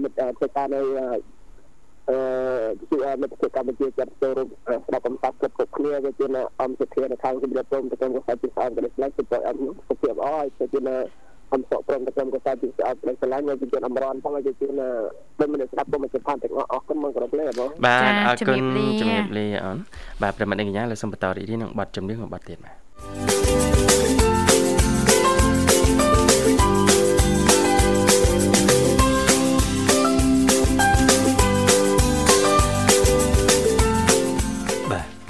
[0.04, 0.80] មិត្តធ្វើការនៅ
[2.10, 2.18] អឺ
[2.90, 4.48] ជាមិត្តកម្ពុជាចាត់ចូលរួម
[4.88, 6.26] ស្ដាប់កំសាប់គ្រប់គ្រប់គ្នាវាជា
[6.62, 10.92] អង្គសិទ្ធិនៅខាងជំរាបព្រមទៅក្រុមកសាជាស្អមក្តីឆ្លៃសុខអត់សុខភាពអស់ហើយជាអ
[11.60, 14.68] ង្គសក់ព្រមទៅក្រុមកសាជាស្អមក្តីឆ្លៃវាជាអមរនផងហើយជា
[15.40, 18.58] មិនមិនស្ដាប់ពុំជាផានទាំងអស់អស់គុណមកគ្រប់លេបងបាទអរគុណ
[19.02, 19.78] ជំរាបលាអូន
[20.22, 22.76] បាទប្រិមត្តអង្គញ្ញាលើសូមបន្តរីករាយនឹងប័ណ្ណចម្រៀងមួយប័ណ្ណទៀតបាទ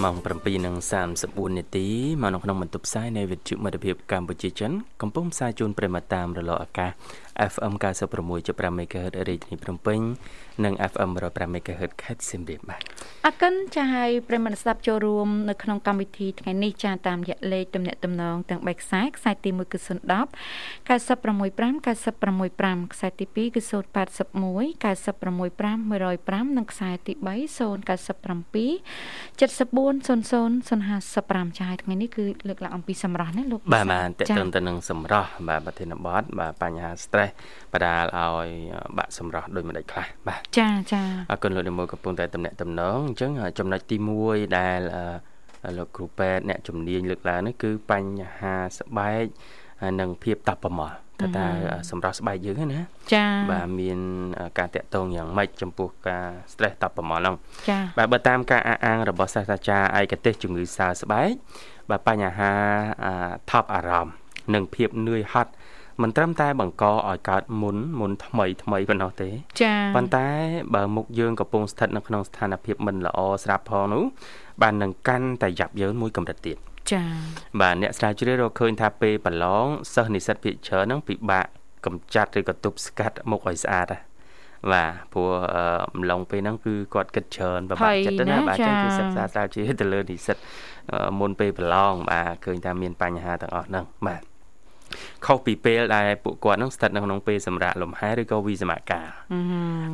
[0.03, 1.87] ម៉ោង 7:34នាទី
[2.21, 6.91] មកនៅក្នុងបន្ទប់ផ្សាយនៃវិទ្យុមិត្តភាពកម្ពុជាចិនកំពុងផ្សាយជូនប្រិមត្តតាមរលកអាកាស
[7.51, 7.73] FM
[8.21, 9.99] 96.5 MHz រាជធានីភ្នំពេញ
[10.63, 12.81] និង FM 105 MHz ខេត្តសៀមរាបបាទ
[13.25, 19.89] អរគុណចាឲ្យប្រិមត្តស្ដាប់ចូលរួមនៅក្នុងកម្មវិធីថ្ងៃនេះចាតាមរយៈលេខទំនាក់ទំនងទាំង3ខ្សែខ្សែទី1គឺ010
[20.87, 23.73] 965 965ខ្សែទី2គឺ081
[24.83, 27.53] 965 105និងខ្សែទី3 097
[29.39, 37.31] 7400 055ចាឲ្យថ្ងៃនេះគឺលើកឡើងអំពីសម្រស់ណាលោកបាទបាទតើតើទៅនឹងសម្រស់បាទប្រធានបទបាទបញ្ហា stress
[37.73, 38.47] បដាលឲ្យ
[38.97, 44.79] បាក់សម្រស់ដោយមិនដាច់ខ្លះបាទចាចាអរគុណលោកនិមលកំពុងតែតំណាក់តំណងអញ្ចឹងចំណុចទី1ដែល
[45.77, 49.25] លោកគ្រូពេទ្យអ្នកជំនាញលើកឡើងនេះគឺបញ្ហាស្បែក
[49.99, 51.47] និងភាពតបប្រមល់ តើតើ
[51.89, 52.79] សម្រាប់ស្បែកយើងណា
[53.13, 53.99] ចា៎បាទមាន
[54.59, 57.35] ការតាក់ទងយ៉ាងម៉េចចំពោះការ stress តបប្រមល់ហ្នឹង
[57.69, 61.29] ចា៎បាទបើតាមការអះអាងរបស់សាស្ត្រាចារ្យឯកទេសជំងឺសើស្បែក
[61.89, 62.53] បាទបញ្ហា
[63.51, 64.13] ថប់អារម្មណ៍
[64.53, 65.51] និងភាពនឿយហត់
[66.01, 69.29] មិនត្រឹមតែបង្កឲ្យកើតមុនមុនថ្មីថ្មីប៉ុណ្ណោះទេ
[69.61, 70.27] ចា៎ប៉ុន្តែ
[70.73, 74.03] បើមុខយើងកំពុងស្ថិតនៅក្នុងស្ថានភាពមិនល្អស្រាប់ផងនោះ
[74.61, 76.72] បាននឹងកាន់តែយ៉ាប់យ៉ឺនមួយកម្រិតទៀតចា៎
[77.61, 81.45] បាទអ្នកស្រាវជ្រាវរកឃើញថាពេលប្រឡងសិស្សនិស្សិតភាគច្រើនហ្នឹងពិបាក
[81.85, 83.99] កម្ចាត់ឬក៏ទប់ស្កាត់មុខឲ្យស្អាតណា
[84.71, 85.29] បាទព្រោះ
[85.93, 90.37] អំឡុងពេលហ្នឹងគឺគាត់គិតច្រើនប្របាក់ចិត្តទៅណាបាទចឹងគឺសិក្សាស្រាវជ្រាវទៅលើនិស្សិត
[91.19, 94.21] មុនពេលប្រឡងបាទឃើញថាមានបញ្ហាទាំងអស់ហ្នឹងបាទ
[95.25, 99.07] ខុសពីពេលដែលពួកគាត់នឹងស្ថិតនៅក្នុងពេលសម្រាប់លំហែឬក៏វិសមកាល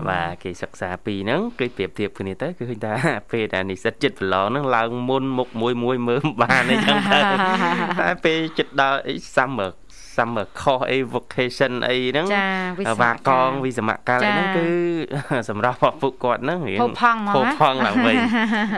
[0.09, 2.93] បាទគេសិក្សាពីហ្នឹងគេប្រៀបធៀបគ្នាទៅគឺឃើញថា
[3.31, 7.19] ពេលដែលនិស្សិតចិត្តប្រឡងហ្នឹងឡើងមុនមុខមួយមួយមើលបានអីចឹងទៅ
[8.01, 9.71] តែពេលចិត្តដល់អី summer
[10.15, 12.27] summer course អី vocation អីហ្នឹង
[13.01, 14.67] វាកងវិសមកាលអីហ្នឹងគឺ
[15.49, 18.15] សម្រាប់ពួកគាត់ហ្នឹងរៀងផងមកផងឡើងវិញ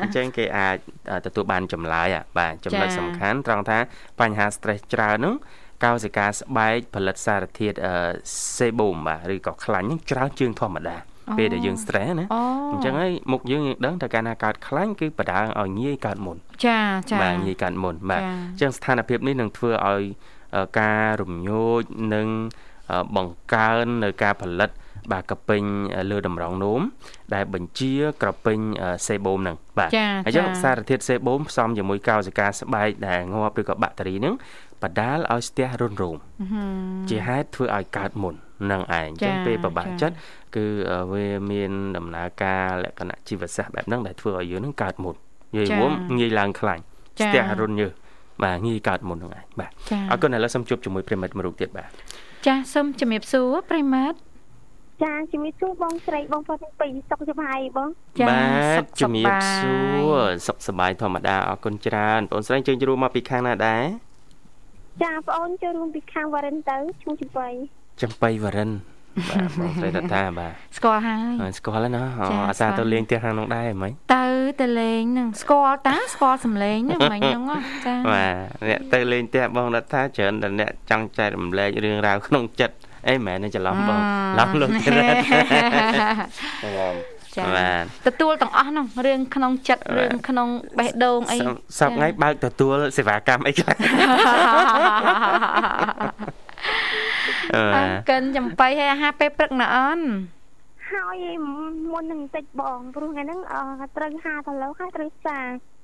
[0.04, 0.78] អញ្ចឹងគេអាច
[1.26, 3.78] ទទួលបានចម្លើយបាទចំណុចសំខាន់ត្រង់ថា
[4.20, 5.36] បញ្ហា stress ច្រើនហ្នឹង
[5.84, 7.78] កោសិកាស្បែកផលិតសារធាតុ
[8.58, 10.98] សេបូមបាទឬក៏ខ្លាញ់នឹងច្រើនជាងធម្មតា
[11.30, 12.26] អូពេលដែលយើង stress ណា
[12.72, 16.80] អញ្ចឹងហើយមុខយើងយើងដឹងថាកាលណាកើតខ្លាញ់គឺបដាងឲ្យងាយកើតមុនចា
[17.12, 20.04] ចាបាទងាយកើតមុនបាទអញ្ចឹងស្ថានភាពនេះនឹងធ្វើឲ្យ
[20.80, 21.82] ការរំញោច
[22.14, 22.28] និង
[23.16, 24.70] បង្កើននៅការផលិត
[25.12, 25.62] បាទក្រពេញ
[26.12, 26.82] លើតម្រងនោម
[27.36, 28.60] ដែលបញ្ជាក្រពេញ
[29.08, 29.90] សេបូមហ្នឹងបាទ
[30.26, 34.36] អញ្ចឹងសារធាតុសេបូមផ្សំជាមួយកោសិកាស្បែកដែលងាប់ឬក៏បាក់តេរីហ្នឹង
[34.84, 36.18] បដាលឲ្យស្ទះរុនរោម
[37.10, 38.36] ជាហេតុធ្វើឲ្យកើតមុន
[38.72, 40.16] នឹងឯងអញ្ចឹងពេលប្របាក់ចិត្ត
[40.56, 40.66] គឺ
[41.14, 45.16] វាមានដំណើរការលក្ខណៈជីវសាស្ត្របែបហ្នឹងដែលធ្វើឲ្យយើងនឹងកើតមុន
[45.56, 46.82] និយាយរួមងាយឡើងខ្លាញ់
[47.24, 47.88] ស្ទះរុនយើ
[48.44, 49.72] បាទងាយកើតមុនហ្នឹងឯងបាទ
[50.12, 51.90] អរគុណឥឡូវសូមជួបជាមួយប្រិមិត្តមួយរូបទៀតបាទ
[52.48, 54.18] ចាសូមជំរាបសួរប្រិមិត្ត
[55.04, 58.44] ចាជំរាបសួរបងស្រីបងប្អូនទាំងពីរសុខសប្បាយបងចាបា
[58.82, 59.72] ទជំរាបសួ
[60.10, 63.84] រសុខសប្បាយធម្មតាអរគុណច្រើនបងស្រីជើញជួបមកពីខាងណាដែរ
[65.04, 67.48] ចាបងអូនចូលរួមពីខាងវរិនទៅឈ្មោះចំបៃ
[68.02, 68.72] ចំបៃវរិន
[69.30, 71.18] បាទបងស្រីតតាបាទស្គាល់ហើ
[71.50, 72.04] យស្គាល់ហើយណា
[72.50, 74.26] អាសាទៅលេងផ្ទះខាងនោះដែរហ្មងទៅ
[74.62, 77.42] ទៅលេងនឹងស្គាល់តាស្គាល់សំឡេងហ្នឹងហ្មងហ្នឹង
[77.86, 78.36] ចាបាទ
[78.70, 82.76] អ្នកទៅលេងផ្ទះបងរដ្ឋាច្រើនតែអ្នកចង់ចែករំលែករឿងរ៉ាវក្នុងចិត្ត
[83.08, 84.00] អីមែនទេច្រឡំបង
[84.40, 85.16] ឡំលោកច្រិត
[87.38, 90.48] ចាបាទទទួលទាំងអស់នោះរឿងក្នុងចិត្តរឿងក្នុង
[90.80, 91.38] បេះដូងអី
[91.80, 93.76] សប្ងៃបើកទទួលសេវាកម្មអីខ្លះ
[97.56, 100.00] អើកិនចំបៃឲ្យអាហារពេលព្រឹកណាអូន
[100.92, 101.18] ហើយ
[101.92, 103.40] មុននឹងតិចបងព្រោះថ្ងៃហ្នឹង
[103.98, 105.40] ត្រូវហាទៅលើហើយត្រូវសា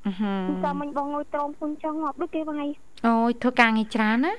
[0.06, 2.69] អឺចាំមិញបងងុយត្រោមពុនចង់ងាប់ដូចគេបងឯង
[3.08, 4.34] អូយធ្វើការងារច្រើនណា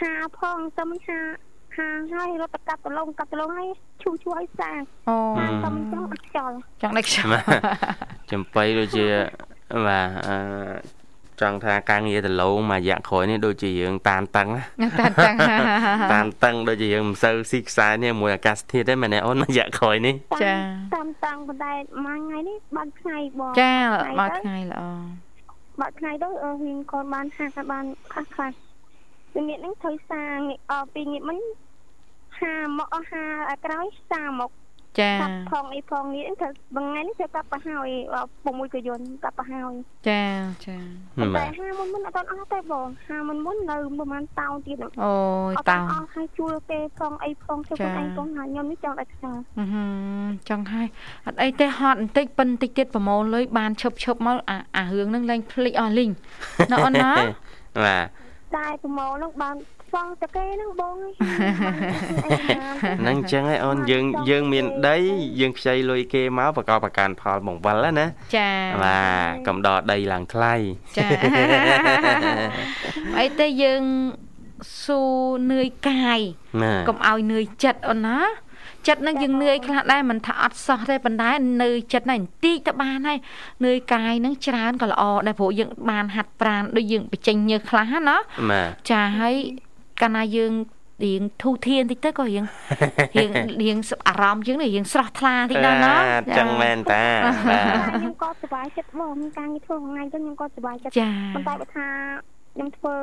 [0.00, 1.18] ហាផងចាំមិញហា
[1.80, 3.68] ហាហើយរត់ទៅកាត់ដលងកាត់ដលងហើយ
[4.02, 4.70] ឈូឈូឲ្យសា
[5.08, 5.16] អូ
[5.62, 7.40] ចាំមិញចង់អត់ខ្យល់ចង់ដឹកខ្យល់
[8.30, 9.06] ចំបៃដូចជា
[9.86, 10.36] បាទអឺ
[11.40, 14.48] ចង់ថាការងារដលងមួយរយៈក្រោយនេះដូចជាយើងតានតឹង
[15.00, 15.34] តានតឹង
[16.12, 20.52] តានតឹងដូចជាយើងមិនសូវស៊ីខ្សែនេះមួយអាកាសធាតុទេមែនទេអូនមួយរយៈក្រោយនេះចា
[20.94, 21.72] តានតឹងប៉ុន្តែ
[22.06, 23.72] មួយថ្ងៃនេះបានថ្ងៃបងចា
[24.20, 24.82] បានថ្ងៃល្អ
[25.80, 26.28] បានថ្ងៃទៅ
[26.62, 28.52] វិញគាត់បានហាក់បានខ្លះខ្លះ
[29.32, 30.22] ពីងាកហ្នឹងត្រូវសា
[30.70, 31.38] អពីងាកមិញ
[32.40, 33.24] ហាមកអស់ហា
[33.64, 34.50] ក្រោយសាមក
[35.00, 35.12] ចា
[35.52, 37.88] ផងអីផងនេះត្រូវបងថ្ងៃនេះត្រូវកាប់ប្រហើយ
[38.44, 39.72] ពុំមួយក៏យន្តកាប់ប្រហើយ
[40.08, 40.24] ចា
[40.66, 40.76] ចា
[41.36, 45.14] តែហាមុនមុនអត់អស់ទេបងហាមុនមុននៅប្រហែលតោនទៀតអូ
[45.50, 49.32] យតោនអស់ហើយជួលគេផងអីផងជួយខ្លួនឯងផងហើយខ្ញុំនេះចង់ដាច់ខ្សែ
[50.48, 50.86] ចង់ហើយ
[51.26, 54.36] អត់អីទេហត់បន្តិចប៉ុនតិចទៀតប្រមូលលុយបានឈប់ឈប់មក
[54.76, 56.10] អារឿងហ្នឹងលែងភ្លេចអស់លីង
[56.70, 57.12] ណ៎អូនណា
[57.84, 58.06] បាទ
[58.56, 59.56] តែប្រមូលហ្នឹងបាន
[59.92, 64.96] សងតគេហ្នឹងបងហ្នឹងអញ្ចឹងឯអូនយើងយើងមានដី
[65.40, 68.50] យើងខ្ចីលុយគេមកប្រកបប្រកាន់ផលបង្វិលណាចា
[68.84, 69.02] បាទ
[69.46, 70.54] កំដរដីឡើងថ្លៃ
[70.98, 71.08] ចា
[73.18, 73.82] អីទៅយើង
[74.84, 75.02] ស៊ូ
[75.52, 76.20] នឿយកាយ
[76.88, 78.18] កុំឲ្យនឿយចិត្តអូនណា
[78.88, 81.30] ចិត្តនឹងយើងនឿយខ្លះដែរមិនថាអត់សោះទេប៉ុន្តែ
[81.62, 83.18] នៅចិត្តហ្នឹងបន្តិចទៅបានហើយ
[83.66, 88.16] នឿយកាយហ្នឹងច្រើនក៏ល្អដែរព្រោះយើងបានហាត់ប្រាណដូចយើងបញ្ចេញញើសខ្លះណា
[88.90, 89.34] ចាហើយ
[90.00, 90.52] កាលណាយើង
[91.04, 92.44] រៀងធូធានតិចទៅក៏រៀង
[93.16, 93.30] រៀង
[93.62, 93.76] រៀង
[94.08, 95.94] អារម្មណ៍យើងនេះរៀងស្រស់ថ្លាតិចដល់ណា
[96.38, 97.04] ចឹងមែនតា
[97.50, 100.94] បាទខ្ញុំក៏សុបាយចិត្តបងការងារធ្វើថ្ងៃទៅខ្ញុំក៏សុបាយចិត្ត
[101.34, 101.86] ប៉ុន្តែបើថា
[102.54, 102.94] ខ្ញុំធ្វើ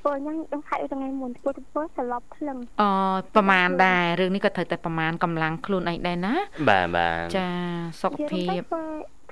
[0.00, 2.90] ធ្វើអញ្ចឹងខ្ញុំខែថ្ងៃមុនធ្វើធ្វើសន្លប់ភ្លឹងអូ
[3.34, 6.34] ប្រហែលដែររឿងនេះក៏ត្រូវតែប្រហែលកម្លាំងខ្លួនឯងដែរណា
[6.68, 7.48] បាទបាទចា
[8.02, 8.62] សុខភាព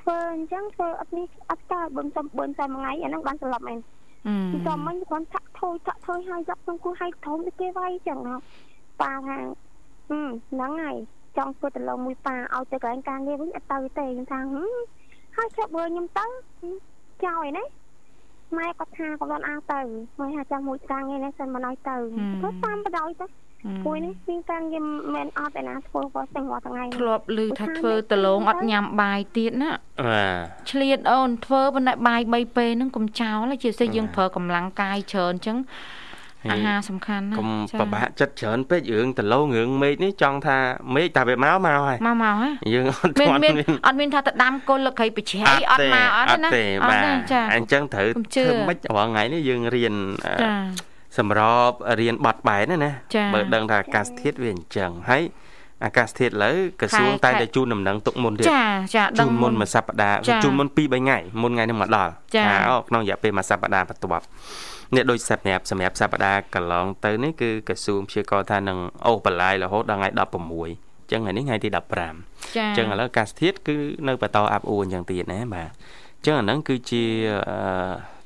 [0.01, 3.79] ធ្វើអញ្ចឹងធ្វើអត់នេះអត់កើតបើសុំបើសុំមួយថ្ងៃអាហ្នឹងបានសន្លប់មែន
[4.67, 8.35] ចាំមិញគាត់ថាក់ថយថាក់ថយហើយយកក្នុងគូឲ្យធំដូចគេវាយចឹងណា
[9.01, 9.39] ប៉ាថា
[10.09, 10.97] ហ្នឹងហើយ
[11.37, 14.41] ចង់ធ្វើទៅលងមួយប៉ាឲ្យទៅកន្លែងការងារវិញអត់ទៅទេខ្ញុំថា
[15.37, 16.27] ហើយចាប់បើខ្ញុំទៅ
[17.25, 17.65] ចោលឯណា
[18.57, 19.81] ម៉ែគាត់ថាគាត់អត់ឲ្យទៅ
[20.21, 21.97] ម៉ែថាចាំមួយការងារនេះសិនមិនឲ្យទៅ
[22.41, 23.27] ធ្វើតាមបដ ாய் ទៅ
[23.87, 29.71] មួយនេះមានការងារមិនអត់ឯណាធ្វើគាត់ទាំងរាល់ថ្ងៃធ្លាប់ឮថាធ្វើដលងអត់ញ៉ាំបាយទៀតណា
[30.07, 35.59] បាទឆ្លៀតអូនធ្វើប៉ុន្តែបាយ3ពេលហ្នឹងកុំចោលជាពិសេសយើងប្រើកម្លាំងកាយច្រើនអញ្ចឹង
[36.53, 37.51] អាហារសំខាន់ណាកុំ
[37.81, 40.59] ប្របាក់ចិត្តច្រើនពេករឿងដលងរឿងមេឃនេះចង់ថា
[40.95, 43.55] មេឃតែវាមកមកហើយមកមកហើយយើងអត់មានមាន
[43.87, 47.05] អត់មានថាទៅដាំគល់លកៃបច្ឆៃអត់មកអត់ណាអត់ទេបាទ
[47.55, 49.95] អញ្ចឹងត្រូវធ្វើម៉េចរាល់ថ្ងៃនេះយើងរៀន
[50.43, 50.53] ចា
[51.17, 52.93] សម្របរៀនបត់បែនណាណា
[53.35, 55.23] បើដឹងថាអាកាសធាតុវាអញ្ចឹងហើយ
[55.85, 58.67] អាកាសធាតុលើក្រសួងតែតែជូនដំណឹងទុកមុនទៀតចា
[58.97, 62.13] ចាជូនមុនមួយសប្តាហ៍ជូនមុន2 3ថ្ងៃមុនថ្ងៃនេះមកដល់
[62.49, 62.57] ថា
[62.89, 64.25] ក្នុងរយៈពេលមួយសប្តាហ៍បន្ទាប់
[64.95, 71.69] នេះដូចសម្រាប់សម្រាប់សប្តាហ៍កន្លងទៅនេះគឺក្រសួងព្យាករថានឹងអូសបន្លាយរហូតដល់ថ្ងៃ16អញ្ចឹងថ្ងៃនេះថ្ងៃទី
[72.13, 73.77] 15ចាអញ្ចឹងឥឡូវអាកាសធាតុគឺ
[74.09, 75.69] នៅបន្តអាប់អួរអញ្ចឹងទៀតណាបាទ
[76.17, 77.05] អញ្ចឹងអាហ្នឹងគឺជា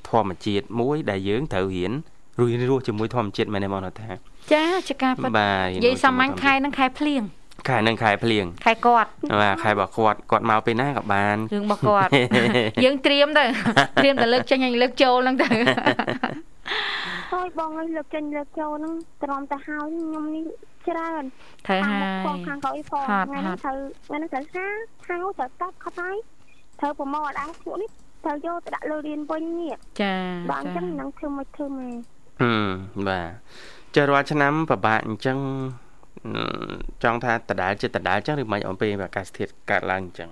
[0.08, 1.92] ធម្មជាតិមួយដែលយើងត្រូវរៀន
[2.40, 4.08] រួយរស់ជាមួយធម្មជាតិមែនទេបងថា
[4.52, 7.22] ចាចការពិតបាទនិយាយសាមញ្ញខែនឹងខែភ្លៀង
[7.68, 12.10] ខែនឹងខែភ្លៀងខែគាត់បាទខែរបស់គាត់គាត់មកពេលណាក៏បានរឿងរបស់គាត់
[12.84, 13.44] យើងត្រៀមទៅ
[13.98, 15.48] ត្រៀមតែលើកចេញហើយលើកចូលហ្នឹងទៅ
[17.32, 20.44] ហើយបងឲ្យលើកចេញលើកចូលហ្នឹងត្រមទៅហើយខ្ញុំនេះ
[20.88, 21.22] ច្រើន
[21.66, 24.66] ត្រូវហើយខាងក្រោយផងថ្ងៃនេះត្រូវថ្ងៃនេះត្រូវហា
[25.06, 26.16] ហៅត្រូវកាត់ខត់ហើយ
[26.80, 27.90] ត្រូវប្រមូលអត់អាឈ្មោះនេះ
[28.24, 30.14] ត្រូវយកទៅដាក់លើរៀនវិញនេះចា
[30.50, 32.66] បាទអញ្ចឹងនឹងធ្វើមិនធ្វើមក ហឹម
[33.09, 33.28] បាទ
[33.96, 35.38] ចារាល់ឆ្នាំពិបាកអញ្ចឹង
[37.02, 40.31] ចង់ថាដដែលចិត្តដដែលអញ្ចឹងឬមិនអំពីអាកាសធាតុកើតឡើងអញ្ចឹង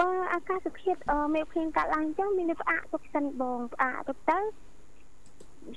[0.00, 0.98] បើអាកាសធាតុ
[1.34, 4.38] មេភ្លៀងកើតឡើងអញ្ចឹងមានផ្អាកទុកសិនបងផ្អាកទុកទៅ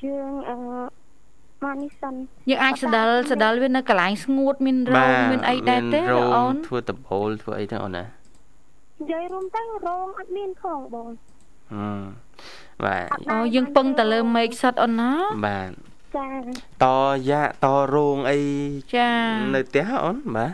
[0.03, 0.57] យើងអឺ
[1.63, 2.13] មកនេះសិន
[2.49, 6.01] យើងអាចស្ដាល់ស្ដាល់វានៅកន្លែងស្ងួតមានរោងមានអីដែរទេ
[6.35, 11.07] អូនធ្វើដបូលធ្វើអីទៅអូនណានិយាយរួមទៅរោងអត់មានផងបង
[11.73, 12.26] ហឹម
[12.85, 15.11] បាទអូយើងពឹងតែលើមេឃសិតអូនណា
[15.45, 15.69] បាទ
[16.15, 16.27] ចា
[16.83, 16.85] ត
[17.29, 18.39] យ៉ាតរោងអី
[18.95, 19.09] ចា
[19.55, 20.53] នៅផ្ទះអូនបាទ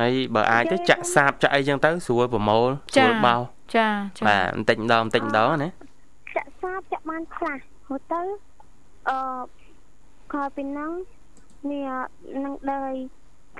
[0.00, 3.36] ហើយបើអាចទៅចាក់សាបចាក់អីចឹងទៅស្រួលប្រមូលស្រួលបោ
[3.76, 3.88] ចា
[4.18, 5.68] ចាបាទបន្តិចម្ដងបន្តិចម្ដងណា
[6.36, 8.22] ចាក់សាបចាក់បានខ្លះហូតទៅ
[9.08, 9.18] អឺ
[10.32, 10.90] ក្រោយពីហ្នឹង
[11.70, 11.88] នេះ
[12.44, 12.90] នឹងដើរ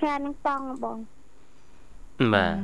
[0.00, 0.98] ខែនឹងតង់បង
[2.34, 2.56] បាទ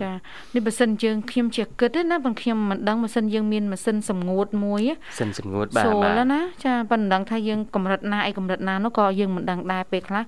[0.00, 0.10] ចា
[0.54, 10.22] នេះបើសិនយើងខ្ញុំជាគិតណាបងខ្ញុំមិនដឹងបើសិនយើងមានម៉ាស៊ីនសម្ងួតមួយម៉ាស៊ីនសម្ងួតបាទបាទណាចាប៉ុន្តែដឹងថាយើងកម្រិតណាអីកម្រិតណានោះក៏យើងមិនដឹងដែរពេលខ្លះ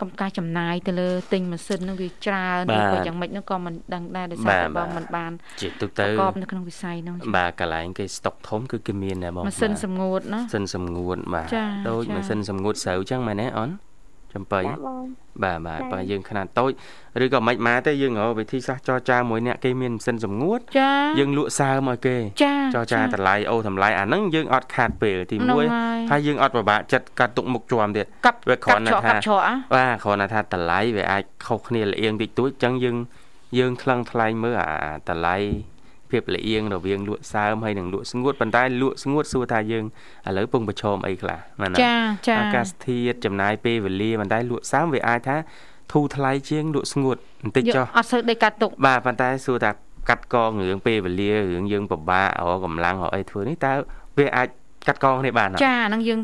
[0.00, 11.46] កំការចំណាយទៅលើទិញម៉ាស៊ីននោះវាច្រើនឬក៏យ៉ាងម៉េចនោះក៏មិនដឹងដែរដោយសារតែបងមិនបានជាទូទៅប្រកបនៅក្នុងវិស័យនោះបាទកន្លែងគេស្តុកធំគឺគេមានដែរបងម៉ាស៊ីនសម្ងួតណាម៉ាស៊ីនសម្ងួតបាទ
[11.88, 13.70] ដូចម៉ាស៊ីនសម្ងួតស្រូវចឹងមែនទេអូន
[14.34, 14.60] ចំបៃ
[15.44, 16.70] បាទបាទបើយើងខ្នាតតូច
[17.24, 20.60] ឬក៏មិនមកទេយើងរកវិធីសាស្ត្រចរចាមួយអ្នកគេមានម៉ាស៊ីនសម្ងួត
[21.18, 22.16] យើងលក់សើមឲ្យគេ
[22.74, 25.36] ចរចាតម្លៃអូតម្លៃអាហ្នឹងយើងអត់ខាតពេលទី
[25.74, 28.06] 1ហើយយើងអត់ពិបាកចិត្តកាត់ទុកមុខជាប់ទៀត
[28.48, 29.16] វាគ្រាន់តែថា
[29.74, 32.96] បាទគ្រាន់តែថាតម្លៃវាអាចខុសគ្នាលៀងតិចតួចអញ្ចឹងយើង
[33.58, 34.70] យើងថ្លឹងថ្លែងមើលអា
[35.08, 35.36] តម្លៃ
[36.10, 39.84] ភាពលៀងរវាងលក់សើមហើយនិងលក់ស្ងួតប៉ុន្តែលក់ស្ងួតសួរថាយើង
[40.28, 41.96] ឥឡូវពងប្រឈមអីខ្លះមែនទេចា
[42.28, 45.36] ចាអាកាសធាតុចំណាយពេលវេលាប៉ុន្តែលក់សើមវាអាចថា
[45.92, 49.70] ធូរថ្លៃជាងលក់ស្ងួតបន្តិចចុះអត់សូវដេកកាត់ទុកបាទប៉ុន្តែសួរថា
[50.08, 53.72] កាត់កងរឿងពេលវេលារឿងយើងពិបាករកកម្លាំងរកអីធ្វើនេះតើ
[54.18, 54.48] វាអាច
[54.88, 56.20] កាត់កងនេះបានចាហ្នឹងយើង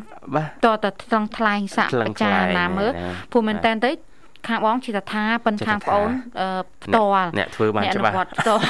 [0.64, 2.90] តតត្រង់ថ្លែងសាក់បច្ចាណាមើល
[3.32, 3.90] ព្រោះមែនតើទៅ
[4.48, 6.10] ខាងបងជាតថាប៉ុន្តែខាងប្អូន
[6.84, 8.60] ផ្ទាល់អ្នកធ្វើបានច្បាស់ផ្ទាល់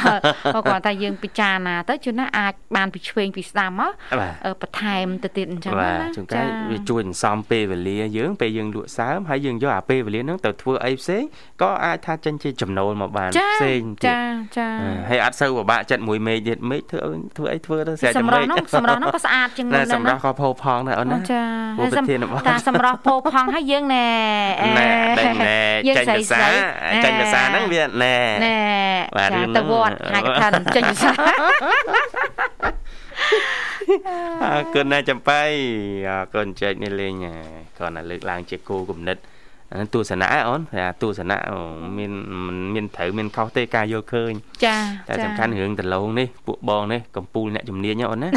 [0.66, 3.92] គាត់តែយើងពិចារណាទៅជួនណាអាចបានពីឆ្វេងពីស្ដាំមក
[4.62, 11.22] បន្ថែមទៅទៀតអញ្ចឹងណាជួនកាលវាជួយសន្សំពេលវេលាយើងពេលយើងលក់សើមហើយយើងយកអាពេលវេលាហ្នឹងទៅធ្វើអីផ្សេង
[11.62, 14.20] ក៏អាចថាចេញជាចំណូលមកបានផ្សេងទៀតចា
[14.58, 14.68] ចា
[15.10, 21.42] ហើយអត់សូវពិបាកចិត្តមួយមេឃទៀតមេឃធ្វើធ្វើអីធ្វើទៅស្រែចម្មេឃសម្រស់ហ្នឹងសម្រស់ហ្នឹងក៏ស្អាតជាងមុនដែរសម្រស់ក៏ផោផងដែរអូនណាចា
[21.78, 21.90] ហើយ
[22.48, 24.06] តាសម្រស់ផោផងហើយយើងណែ
[24.78, 24.88] ណែ
[25.20, 25.61] ដឹងណែ
[25.96, 26.40] ចេញភាសា
[27.04, 28.58] ចេញភាសាហ្នឹងវាណែណែ
[29.16, 31.12] បាទរឿងទៅវត្តហាច់ថាចេញភាសា
[34.44, 35.42] អរគុណណាស់ចំបៃ
[36.10, 37.14] អរគុណចែកនេះលេង
[37.76, 39.16] គ្រាន់តែលើកឡើងជាគោគំនិត
[39.74, 41.38] អាទស្សនៈអូនថាទស្សនៈ
[41.98, 42.12] មាន
[42.74, 44.32] មានត្រូវមានខុសទេការយល់ឃើញ
[44.64, 44.76] ចា
[45.08, 48.28] តែសំខាន់រឿងដលងនេះពួកបងនេះកំពូលអ្នកជំនាញអូនណា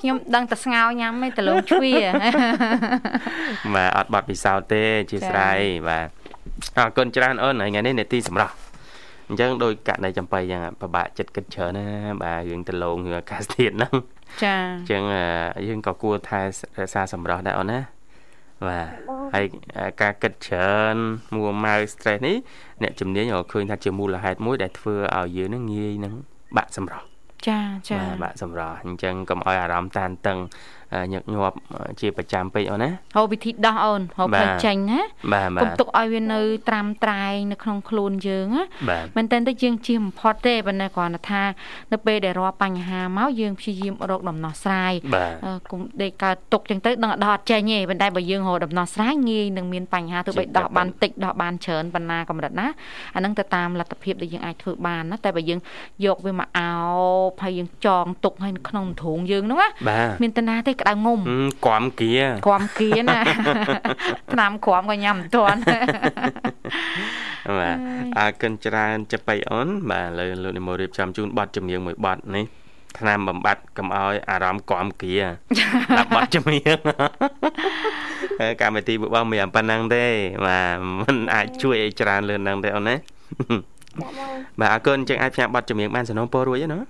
[0.00, 1.94] ខ្ញុំដឹងតែស្ងោញ៉ាំឯងដលងជ្វា
[3.74, 5.58] បាទអត់បាត់ពិសោធន៍ទេជាស្រ័យ
[5.88, 6.08] បាទ
[6.78, 8.54] អរគុណច្រើនអូនថ្ងៃនេះនេតិសម្រាប់
[9.28, 11.86] អញ្ចឹងដោយករណីចំបៃយ៉ាងពិបាកចិត្តគិតច្រើនណា
[12.22, 13.94] បាទរឿងដលងរឿងអាកាសធាតុហ្នឹង
[14.44, 15.02] ចាអញ្ចឹង
[15.68, 16.46] យើងក៏គួរថែរ
[16.88, 17.78] ក្សាសម្រស់ដែរអូនណា
[18.66, 18.86] បាទ
[19.34, 19.46] ហើយ
[20.02, 20.96] ការគិតច្រើន
[21.34, 22.36] មួម៉ៅ stress នេះ
[22.82, 26.14] អ្នកជំនាញក៏ឃើញថាជាមូលហេតុមួយដែលធ្វើឲ្យយើងនឹងងាយនឹង
[26.56, 27.04] បាក់សម្រស់
[27.48, 30.38] ចាចាបាក់សម្រស់អញ្ចឹងកុំឲ្យអារម្មណ៍តានតឹង
[31.12, 31.56] ញឹកញាប់
[32.00, 35.00] ជាប្រចាំពេកអូនណាហៅវិធីដោះអូនហៅផ្លេចចេញណា
[35.62, 38.64] កុំទុកឲ្យវានៅ ត្រាំត្រែងនៅក្នុងខ្លួនយើងណា
[39.16, 41.42] មែនតើទៅយើងជាបំផុតទេប៉ុន្តែគ្រាន់តែថា
[41.92, 44.92] នៅពេលដែលរាល់បញ្ហាមកយើងព្យាយាមរកដំណោះស្រាយ
[45.70, 52.66] គុំដេកកើតទុកចឹងទៅដឹងដោះអត់ចេញទេប៉ុន្តែបើយើងរកដំណោះស្រាយងាយនឹងមានបញ្ហាទោះបីដោះបានតិចដោះបានច្រើនប៉ុណ្ណាកម្រិតណា
[53.14, 55.60] អាហ្នឹងទៅតាមលទ្ធភាពដែលយើងអាចធ្វើបានណាតែបើយើង
[56.06, 56.70] យកវាមកអោ
[57.28, 59.68] បហើយយើងចងទុកឲ្យក្នុងធុងយើងហ្នឹងណា
[60.22, 61.18] មានតាណាទេក្តៅងុំ
[61.66, 62.12] គំគៀ
[62.48, 63.20] គំគៀណា
[64.32, 65.60] ឆ្នាំគំក៏ញ៉ាំមិនទាន់
[67.58, 67.76] បាទ
[68.18, 72.44] អរគុណច្រើនចាប់បៃអូនបាទលើលោកនិមលរៀបចំជូនប័ណ្ណចម្រៀងមួយប័ណ្ណនេះ
[72.98, 75.14] ឆ្នាំបំបត្តិកុំឲ្យអារម្មណ៍គំគៀ
[75.98, 76.78] ដាក់ប័ណ្ណចម្រៀង
[78.60, 80.04] កម្មវិធីពួកបងមានប៉ុណ្ណឹងទេ
[80.46, 82.96] បាទมันអាចជួយឲ្យច្រើនលឿនហ្នឹងទេអូនណា
[84.60, 86.80] បាទអរគុណចឹងអាចផ្សាយប័ណ្ណចម្រៀងបានសំណូមពររួចទេណា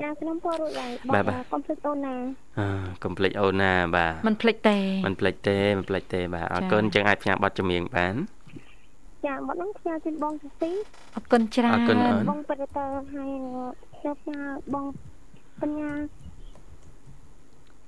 [0.00, 2.14] ចាខ្ញុំពោរួចហើយបាទកុំភ្លេចអូនណា
[2.58, 2.66] អឺ
[3.04, 8.14] កុំភ្លេចអូនណាបាទមិនភ្លេចទេមិនភ្លេចទេមិនភ្លេចទេបាទអរគុណចឹងអាចផ្សាយប័ណ្ណចម្រៀងបាន
[9.26, 10.70] ចាមកហ្នឹងផ្ញើជូនបងសុស៊ី
[11.16, 11.96] អរគុណច្រើនអរគុណ
[12.30, 13.30] បងបរិតើហើយ
[13.96, 14.40] ខ្ញុំផ្ញើ
[14.74, 14.86] បង
[15.60, 15.92] បញ្ញា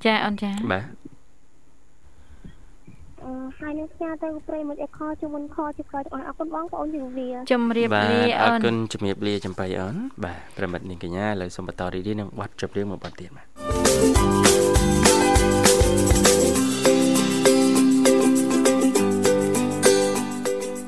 [0.05, 0.99] ចាអូនចាបាទអឺ
[3.59, 14.70] ហើយនឹងផ្ញើទៅប្រិមិត្តអេខជុំមុនខជាក្រោយទាំងអស់អរគុណបងប្អូនជំរាបជំរាបលាអូនអរគុណជំរាបលាចំបៃអូនបាទប្រិមិត្តនាងកញ្ញាឥឡូវសូមបន្តរីករាយនឹងបទជប់រៀងមួយបទទៀតបាទ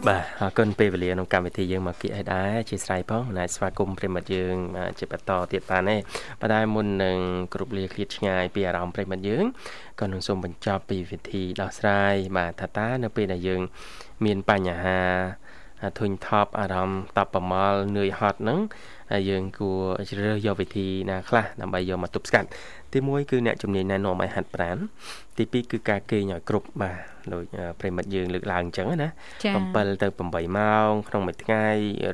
[0.09, 4.57] បាទអរគុណពេលវេលាក្នុងកម្មវិធីយើងមកគៀកឲ្យដែរជាស្រ័យផងមិនអាចស្វាគមន៍ប្រិមិត្តយើង
[4.98, 5.96] ជាបន្តទៀតបានទេ
[6.40, 7.18] ប៉ុន្តែមុននឹង
[7.55, 9.44] គ្រប់លាឃ្លាតឆ្ងាយពីអារម្មណ៍ប្រិមិត្តយើង
[10.00, 13.62] ក៏នឹងសូមបញ្ចប់ពីវិធីដោះស្រាយបាទថាតើនៅពេលដែលយើង
[14.24, 15.00] មានបញ្ហា
[15.98, 18.59] ធុញថប់អារម្មណ៍តបប្រមល់នឿយហត់ហ្នឹង
[19.28, 22.48] យើងគួរជ្រើសរើសយកវិធីណាខ្លះដើម្បីយកមកទប់ស្កាត់
[22.92, 24.76] ទី1គឺអ្នកជំនាញណែនាំឲ្យហាត់ប្រាណ
[25.38, 26.98] ទី2គឺការគេងឲ្យគ្រប់បាទ
[27.32, 27.44] ដូច
[27.80, 31.66] ប្រិមិត្តយើងលើកឡើងអញ្ចឹងណា7ទៅ8ម៉ោងក្នុងមួយថ្ងៃ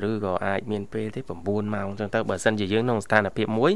[0.09, 3.71] ឬក៏អាចមានពេលទេ9ម៉ោងអញ្ចឹងទៅបើសិនជាយើងក្នុងស្ថានភាពមួយ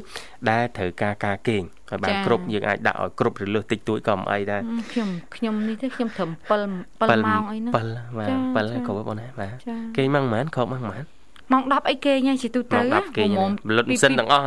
[0.50, 4.62] ដែលត្រូវការការគេងឲ្យបានគ្រប់យើងអាចដាក់ឲ្យគ្រប់ឬលើសតិចតួចក៏មិនអីដែរ
[4.92, 6.50] ខ្ញុំខ្ញុំនេះទេខ្ញុំត្រឹម7
[7.02, 9.54] 7ម៉ោងអីហ្នឹង7បាទ7គ្រប់បងណាបាទ
[9.98, 13.24] គេងម៉ោងប៉ុន្មានគ្រប់ម៉ោងប៉ុន្មាន ម៉ោង10អីគេញ៉ៃជាទូទៅម៉ោង10គេ
[13.76, 14.44] លុតម៉ាស៊ីនទាំងអស់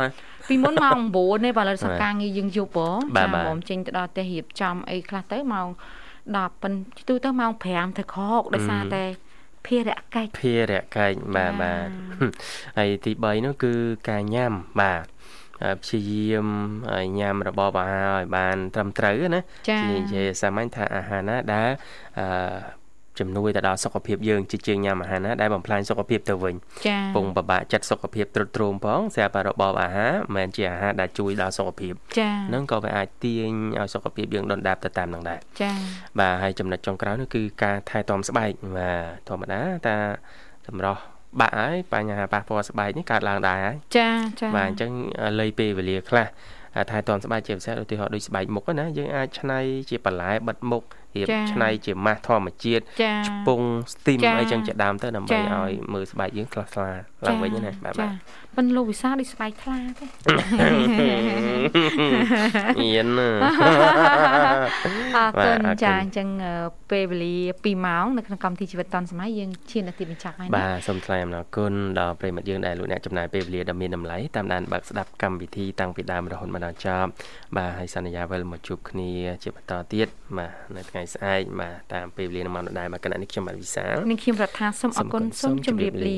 [0.49, 5.67] ពីមុនម៉ោង9ទេបើឥឡូវសកាងារយើងយប់ហ៎ចាមុំចេញទៅដល់ផ្ទះរៀបចំអីខ្លះទៅម៉ោង
[6.15, 9.03] 10ប៉ុន្តែទូទៅម៉ោង5ទៅខកដោយសារតែ
[9.65, 11.87] ភារៈកិច្ចភារៈកិច្ចបាទបាទ
[12.77, 13.73] ហើយទី3នោះគឺ
[14.09, 15.05] ការញ៉ាំបាទ
[15.81, 16.47] ព្យាយាម
[17.19, 19.41] ញ៉ាំរបបអាហារឲ្យបានត្រឹមត្រូវណា
[19.91, 21.69] និយាយសាមញ្ញថាអាហារណាដែល
[22.19, 22.27] អឺ
[23.19, 26.55] ជំនួយទៅដល់សុខភាពយើងជាជាងញ៉ាំអាហារណាដែលបំផ្លាញសុខភាពទៅវិញ
[26.87, 35.75] ចា៎ពងបបាក់ចិត្តសុខភាពទ្រុឌទ្រោមផងស្រាប់តែរបបអាហារមិនមែនជាអាហារដែលជួយដល់សុខភាពចា៎នឹងក៏វាអាចទាញឲ្យសុខភាពយើងដុនដាបទៅតាមនឹងដែរចា៎
[36.19, 39.97] បាទហើយចំណុចចុងក្រោយនោះគឺការថែទាំស្បែកបាទធម្មតាតា
[40.67, 41.01] សម្រស់
[41.39, 44.09] បាក់ហើយបញ្ហាប៉ះពាល់ស្បែកនេះកើតឡើងដែរហើយចា
[44.41, 44.91] ចាបាទអញ្ចឹង
[45.39, 46.27] លៃពេលវេលាខ្លះ
[46.89, 49.59] ថែទាំស្បែកជាពិសេសឧទាហរណ៍ដូចស្បែកមុខណាយើងអាចឆ្នៃ
[49.89, 50.83] ជាបន្លែបិទមុខ
[51.15, 52.83] រៀបឆ្នៃជាម៉ាស់ធម្មជាតិ
[53.27, 53.61] ឆ្ពង
[53.93, 56.89] ស្ទីមអីចឹងជាដើមទៅដើម្បីឲ្យមើលស្បែកយើងថ្លាថ្លា
[57.25, 58.11] ឡើងវិញណាបាទបាទ
[58.57, 60.05] ប៉ុន្តែលោកវិសាដូចស្បែកថ្លាទេ
[62.81, 63.07] មាន
[65.15, 66.27] អរគុណចាអញ្ចឹង
[66.91, 77.09] ពេលវេលា2ម៉ោងនៅក្នុងកម្មវិធីជីវិតឌុនសម័យយើងឈានដល់ទីបញ្ចប់ហើយបាទសូមថ្លែងអំណរគុណដល់ប្រិមិត្តយើងដែលលោកអ្នកចំណាយពេលវេលាដ៏មានតម្លៃតាមដានបើកស្ដាប់កម្មវិធីតាំងពីដើមរហូតមកដល់ចប់
[77.57, 79.11] បាទហើយសន្យាវិលមកជួបគ្នា
[79.43, 86.11] ជាបន្តទៀតបាទនៅថ្ងៃស្អែកបាទតាមពេលវេលានឹងមកដល់ដែរមកគណៈនេះខ្ញុំបាទវិសាលនិងខ្ញុំរដ្ឋាសូមអរគុណសូមជម្រាបល